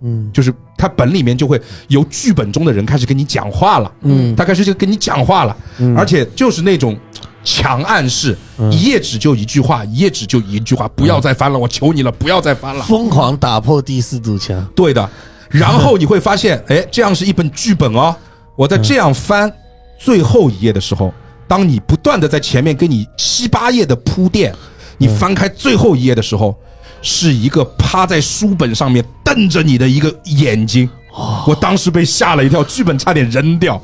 [0.03, 0.31] 嗯。
[0.33, 4.35] 就是他本里面就会由剧本中的人开始跟你讲话了，嗯。
[4.37, 5.97] 他开始就跟你讲话了，嗯。
[5.97, 6.99] 而且就是那种
[7.45, 8.37] 强暗示，
[8.71, 12.83] 一页纸就一句话，一页纸就一句话，不要再翻了，我求你了，不要再翻了。
[12.85, 14.65] 疯狂打破第四堵墙。
[14.75, 15.09] 对的，
[15.49, 18.15] 然后你会发现，哎，这样是一本剧本哦。
[18.55, 19.51] 我在这样翻
[19.99, 21.15] 最后一页的时候，
[21.47, 24.53] 当你不断的在前面给你七八页的铺垫，
[24.99, 26.55] 你翻开最后一页的时候，
[27.03, 30.89] 是一个趴在书本上面瞪着你的一个眼睛。
[31.47, 33.81] 我当时被吓了一跳，剧本差点扔掉。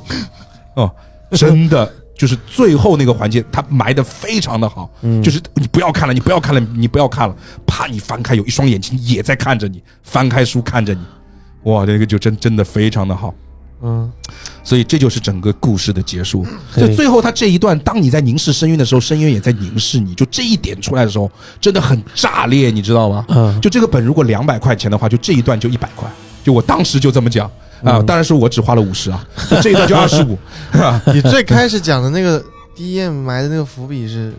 [0.75, 0.91] 哦，
[1.31, 1.91] 真的。
[2.17, 4.89] 就是最后那个环节，他埋的非常的好，
[5.21, 7.35] 就是你不要看了，你不要看了，你不要看了，
[7.67, 11.01] 怕，你翻开有一双眼睛也在看着你，翻开书看着你，
[11.63, 13.33] 哇，这个就真真的非常的好。
[13.81, 14.09] 嗯
[14.65, 16.45] 所以这就是整个故事的结束。
[16.75, 20.13] 就最后他这一段，当你在凝视深渊的时候，深渊也在凝视你。
[20.15, 23.23] 就这一点出来的时候，真的很炸裂，你知道吗？
[23.29, 26.11] 嗯就这个本如果两百块钱的话，就这一段就一百块。
[26.43, 27.49] 就我当时就这么讲
[27.83, 30.37] 啊，当然是我只花了五十啊，就这一段就二十五。
[31.13, 32.43] 你最开始讲的那个
[32.75, 34.33] DM 埋的那个伏笔是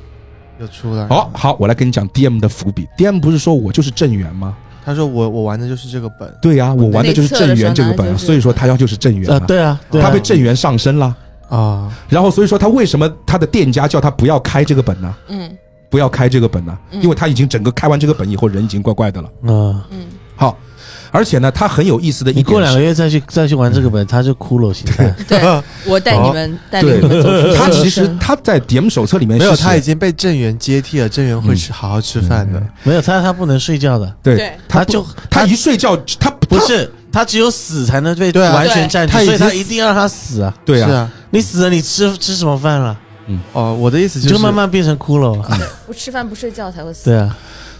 [0.61, 1.07] 有出来。
[1.07, 2.87] 好，好，我来跟你讲 DM 的伏笔。
[2.99, 4.57] DM 不是说我就是正源吗？
[4.87, 6.33] 他说我我玩的就是这个本。
[6.41, 9.47] 对呀、我玩的就是正源这个本，所以说他要就是正源啊，嘛。
[9.47, 11.15] 对啊，对啊，他被正源上身了，
[11.49, 15.13] 啊，然后所以说他为什么他的店家叫他不要开这个本呢？
[15.29, 15.51] 嗯
[15.89, 16.79] 不不要开这个本呢？
[16.91, 19.29] 因为他已经整个开完这个本以后，人已经怪怪的了。
[19.47, 19.87] 啊，好，
[21.17, 25.09] 而且呢，他很有意思的一过两个月再去再去玩这个本，他就骷髅形态。
[25.27, 25.41] 对，
[25.87, 27.31] 我带你们带你们走。
[27.31, 32.63] 出 他其实生他在 DM 手册里面没有，他已经被郑源接替了，郑源会吃好好吃饭的。
[32.83, 34.53] 没有他，他不能睡觉的，对对。
[34.69, 40.55] 他就他一睡觉他不是他只有死才能被完全占据，所以他一定要让他死啊！
[40.67, 42.95] 对啊，啊，你死了，你吃吃什么饭了？
[43.27, 43.41] 嗯。
[43.55, 45.43] 哦，我的意思就是就慢慢变成骷髅。
[45.87, 47.07] 不吃饭不睡觉才会死。
[47.07, 47.35] 对啊，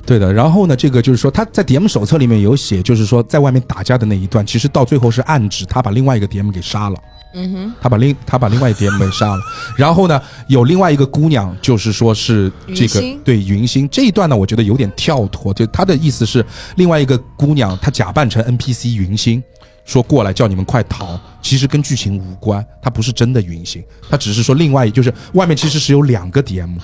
[0.07, 0.33] 对的。
[0.33, 6.97] 然后呢，这个就是说他在 DM 手册里面有写，就是说在外面打架的那一段，其实到最后是暗指他把另外一个 DM 给杀了。
[7.39, 9.43] 嗯哼，他把另他把另外一个 DM 给杀了，
[9.77, 16.43] 然后呢，有另外一个姑娘，就是说是这个云对云星这一段呢，我觉得有点跳脱，就他的意思是
[16.77, 19.43] 另外一个姑娘，她假扮成 NPC 云星，
[19.85, 26.79] 说过来叫你们快逃，其实跟剧情无关，她不是真的云星，她只是说另外就是外面其实是有两个 DM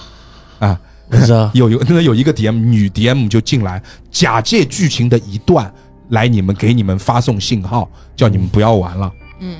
[0.59, 0.79] 啊，
[1.13, 1.51] 我知道。
[1.55, 3.81] 有有那有一个 DM 女 DM 就进来，
[4.11, 5.73] 假借剧情的一段
[6.09, 9.13] 来你们给你们发送信号，叫你们不要玩了。
[9.41, 9.57] 嗯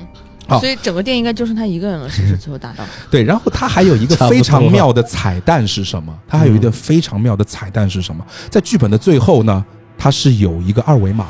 [0.47, 0.59] 好。
[0.59, 2.35] 所以整个店应该就剩他一个人了，是不是？
[2.37, 6.13] 最后打到 对，然后他还有一个非常妙的彩蛋是什么？
[6.27, 8.25] 他还有一个非常妙的彩蛋是什么？
[8.49, 9.65] 在剧本的最后呢，
[9.97, 11.27] 它是有一个二维码，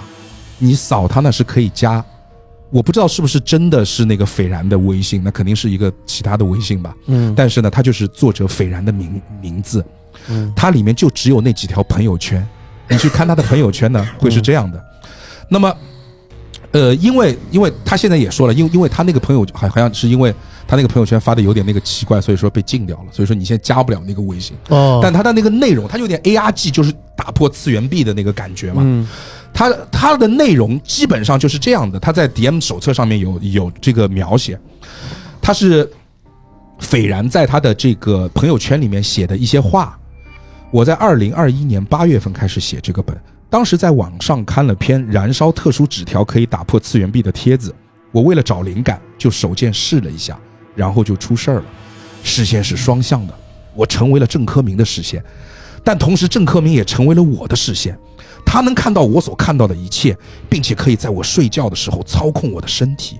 [0.57, 2.03] 你扫它呢是可以加。
[2.71, 6.91] 我不知道是不是真的是那个斐然的微信，那肯定是一个其他的微信吧。
[7.05, 9.85] 嗯但是呢，他就是作者斐然的名名字，
[10.29, 12.45] 嗯它里面就只有那几条朋友圈。
[12.89, 14.83] 你去看他的朋友圈呢，会是这样的。
[15.47, 15.73] 那么，
[16.71, 20.35] 呃，因为因为他现在也说了，因为因为他那个朋友好好像是因为
[20.67, 23.05] 他那个朋友圈发的有点那个奇怪，所以说被禁掉了。
[23.11, 24.55] 所以说你现在加不了那个微信。
[24.67, 28.81] 哦，但他的那个内容，他有点 A R G，就是打破次元壁的那个感觉嘛。
[28.85, 29.07] 嗯
[29.53, 34.59] 他他的内容基本上就是这样的，他在 DM 手册上面有有这个描写，
[35.41, 35.89] 他是
[36.79, 39.97] 斐然在他的这个朋友圈里面写的一些话。
[40.73, 43.15] 我在二零二一年八月份开始写这个本，
[43.47, 47.71] 当时在网上看了篇燃烧特殊纸条可以打破次元壁的帖子，
[48.11, 50.35] 我为了找灵感就手贱试了一下，
[50.73, 51.65] 然后就出事儿了。
[52.23, 53.33] 视线是双向的，
[53.75, 55.23] 我成为了郑科明的视线，
[55.83, 57.95] 但同时郑科明也成为了我的视线。
[58.43, 60.17] 他能看到我所看到的一切，
[60.49, 63.19] 并且可以在我睡觉的时候操控我的身体。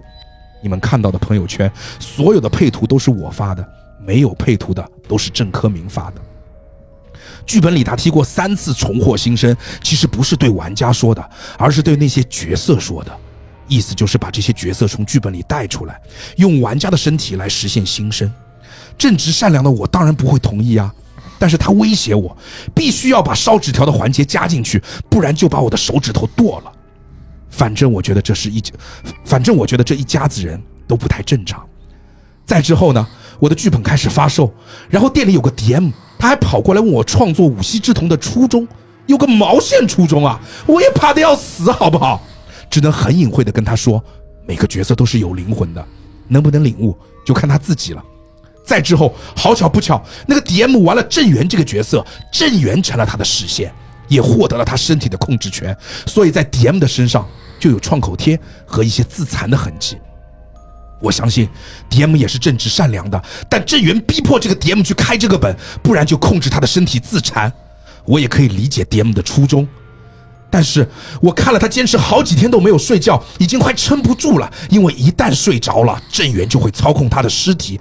[0.60, 3.64] 你们看到的朋友圈，所有的配图都是我发的，
[4.04, 6.22] 没有配图的都是郑科明发的。
[7.46, 13.12] 剧本里他提过三次重获新生，其实不是对玩家说的，而是对那些角色说的，
[13.68, 16.00] 意思就是把这些角色从剧本里带出来，
[16.38, 18.32] 用玩家的身体来实现新生。
[18.98, 20.94] 正直善良的我当然不会同意啊，
[21.40, 22.36] 但是他威胁我，
[22.76, 26.72] 必须要把烧纸条的环节加进去，不然就把我的手指头剁了。
[27.50, 28.64] 反正我觉得这是一，
[29.26, 31.64] 反正我觉得这一家子人都不太正常。
[32.46, 33.08] 再之后呢，
[33.40, 34.54] 我的剧本开始发售，
[34.90, 38.68] 然后店里有个 DM，他还跑过来问我创作五系之瞳的初衷，
[39.08, 40.40] 有个毛线初衷啊！
[40.66, 42.22] 我也怕的要死，好不好？
[42.70, 44.04] 只能很隐晦的跟他说，
[44.48, 45.86] 每个角色都是有灵魂的，
[46.28, 48.04] 能不能领悟就看他自己了。
[48.66, 53.74] 再之后，好巧不巧，那个 DM 玩了郑源这个角色，郑源成了他的视线，
[54.08, 55.76] 也获得了他身体的控制权，
[56.06, 57.28] 所以在 DM 的身上
[57.60, 59.98] 就有创口贴和一些自残的痕迹。
[61.04, 61.48] 我相信
[61.90, 65.54] DM 也是正直善良的，但郑源逼迫这个 DM 去开这个本，
[65.84, 67.52] 不然就控制他的身体自残。
[68.06, 69.68] 我也可以理解 DM 的初衷，
[70.50, 70.90] 但是
[71.22, 74.52] 我看了他坚持好几天都没有睡觉，已经快撑不住了。
[74.70, 77.80] 因为一旦睡着了，郑源就会操控他的尸体。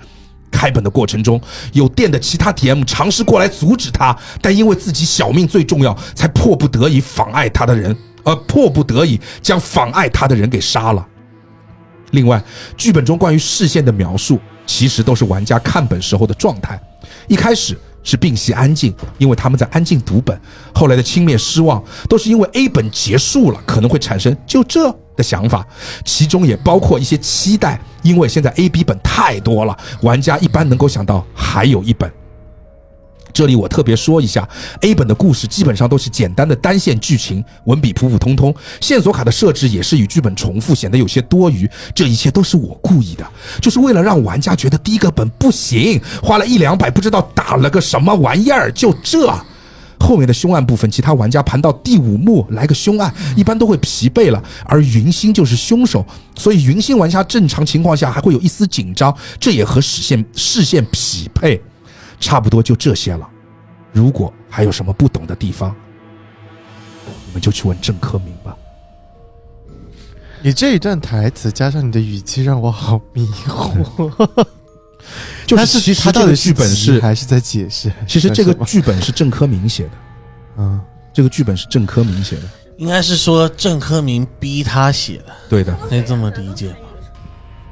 [0.50, 1.40] 开本的过程中，
[1.72, 11.04] 有店的其他 DM 尝试过来阻止他，但因为自己小命最重要，才迫不得已妨碍他的人，呃，迫不得已将妨碍他的人给杀了。
[12.12, 12.43] 另外，
[12.76, 16.80] 剧本中关于视线的描述，其实都是玩家看本时候的状态。
[17.26, 20.36] 一开始是屏息安静，因为他们在安静读本；
[20.74, 25.66] 后来的轻蔑失望，都是因为 A 本结束了，可能会产生就这的想法。
[26.05, 32.10] 其中也包括一些期待，因为现在 A、B 本太多了，玩家一般能够想到还有一本。
[33.32, 34.48] 这里我特别说一下
[34.80, 41.68] ，A 本的故事基本上都是简单的单线剧情，文笔普普通通，线索卡的设置也是与剧本重复，显得有些多余。
[41.94, 43.26] 这一切都是我故意的，
[43.60, 49.32] 就是为了让玩家觉得第一个本不行，花了一两百不知道打了个什么玩意儿，就这。
[49.98, 54.42] 后面的凶案部分，其他玩家盘到第五幕来个凶案，一般都会疲惫了。
[54.64, 56.04] 而云星就是凶手，
[56.34, 61.62] 所以云星玩家正常情况下还会有一丝紧张，这也和视线视线匹配。
[62.22, 63.28] 差不多就这些了。
[63.92, 65.74] 如果还有什么不懂的地方，
[67.26, 68.56] 你们就去问郑科明吧。
[70.40, 74.46] 你这一段台词加上你的语气，让我好迷惑。
[75.46, 77.92] 就但是其实他到底这个剧本是，还是在解释？
[78.06, 80.80] 其实这个 剧本是郑科明写的，么嗯，
[81.12, 82.42] 这个剧本是郑科明写的，
[82.78, 86.78] 应该是说郑科明逼他写的，对的，可以这么理解吧？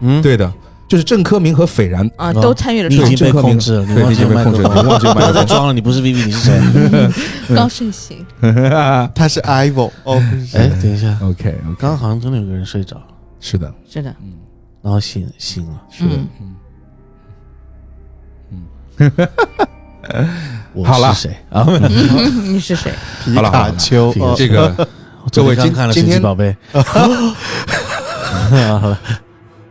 [0.01, 0.53] 嗯，对的，
[0.91, 2.05] 就是郑科明和斐然。
[2.17, 3.15] 啊，哦都参与了你已。
[3.15, 6.61] 经被控制了，你对你已经被控制了你忘记麦克风不要再装了，你不是 Vivi，你是谁？
[7.55, 8.27] 刚睡醒，
[9.15, 10.21] 他是 Ivo 哦，
[10.55, 13.05] 哎，等一下，OK 刚刚好像真的有个人睡着了，
[13.39, 14.33] 是的，是的，嗯。
[14.83, 16.17] 然后醒醒了，是的，
[18.99, 18.99] 嗯。
[20.75, 21.15] 我好了。
[21.15, 21.37] 是谁？
[21.51, 21.65] 啊？
[22.43, 22.93] 你是谁？
[23.25, 24.69] 皮卡丘这个
[25.31, 27.07] 各位各位今刚看了今天神奇宝贝，好
[28.89, 28.99] 了，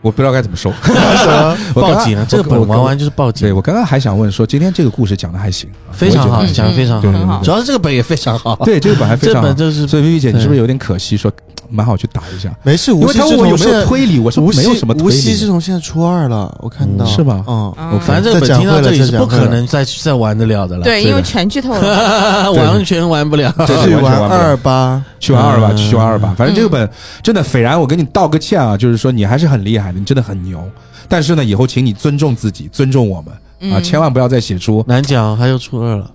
[0.01, 0.69] 我不知道该怎么收。
[1.75, 9.47] 我刚报警了，这个本玩完就是报警，对我刚刚还想问说，今天这个故事讲的还行，啊非常好，讲的非常好，主要是这个本也非常好，对这个本还非常好。
[9.47, 11.17] 本就是所以 Vivi 姐，你是不是有点可惜？
[11.17, 11.31] 说
[11.69, 15.39] 蛮好去打一下，没事，因为无锡我有没有推理，我是无没有锡什么推无锡理的。
[15.39, 17.05] 之瞳现在初二了，我看到。
[17.05, 17.43] 是吧？
[17.47, 22.51] 嗯，我反正这个本听到这里是不可能再再玩得了的了，对，因为全剧透了。
[22.53, 23.53] 完全玩不了。
[23.67, 24.41] 对去玩完全玩不了。
[24.41, 25.77] 二八，去玩二吧，嗯。
[25.77, 26.33] 去玩二八。
[26.33, 26.89] 反正这个本
[27.21, 30.61] 真的，斐然，我跟你道个歉啊，就是说你还是很厉害的，你真的很牛。
[31.07, 33.33] 但是呢，以后请你尊重自己，尊重我们
[33.73, 33.83] 啊，嗯。
[33.83, 36.11] 千万不要再写出难讲，还有初二了。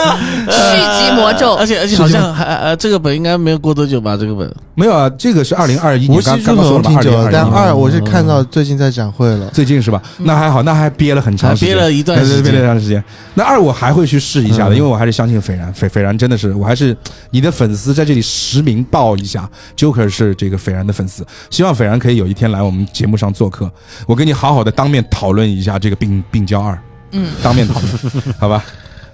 [0.48, 1.54] 续集魔咒。
[1.54, 4.16] 而且而且好像还呃，这个本应该没有过多久吧？
[4.16, 4.50] 这个本。
[4.74, 10.00] 没有啊，这个是二零二一年，刚刚刚说了嘛，二零二一但二我是看到最近在展会了，最近是吧？
[10.18, 12.42] 那还好，那还憋了很长时间，憋了一段时间。
[12.44, 13.02] 憋了一段时间。
[13.34, 14.76] 那二我还会去试一下的，嗯。
[14.76, 16.96] 因为我还是相信斐然，斐斐然真的是，我还是
[17.30, 23.68] 你的粉丝，在这里实名报一下，Joker 是这个斐然的粉丝，希望斐然可以有一天来我们节目上做客，
[24.06, 26.78] 我跟你好好的当面讨论一下这个病病娇二，
[27.10, 28.64] 嗯，当面讨论，好吧？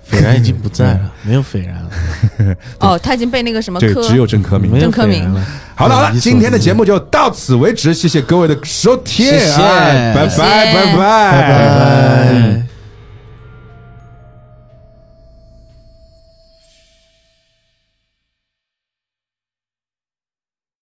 [0.05, 4.71] 斐然已经不在了， 没有斐然了， 哦，他已经被那个什么对，科只有郑科明。
[4.71, 4.79] 没。
[4.79, 5.21] 有郑科明。
[5.21, 5.47] 斐然了。
[5.75, 9.63] 好了好了，嗯今天的节目就到此为止，谢谢各位的收听，谢谢。
[9.63, 10.43] 哎拜拜谢谢。
[10.43, 10.97] 拜拜。
[10.97, 12.64] 拜拜。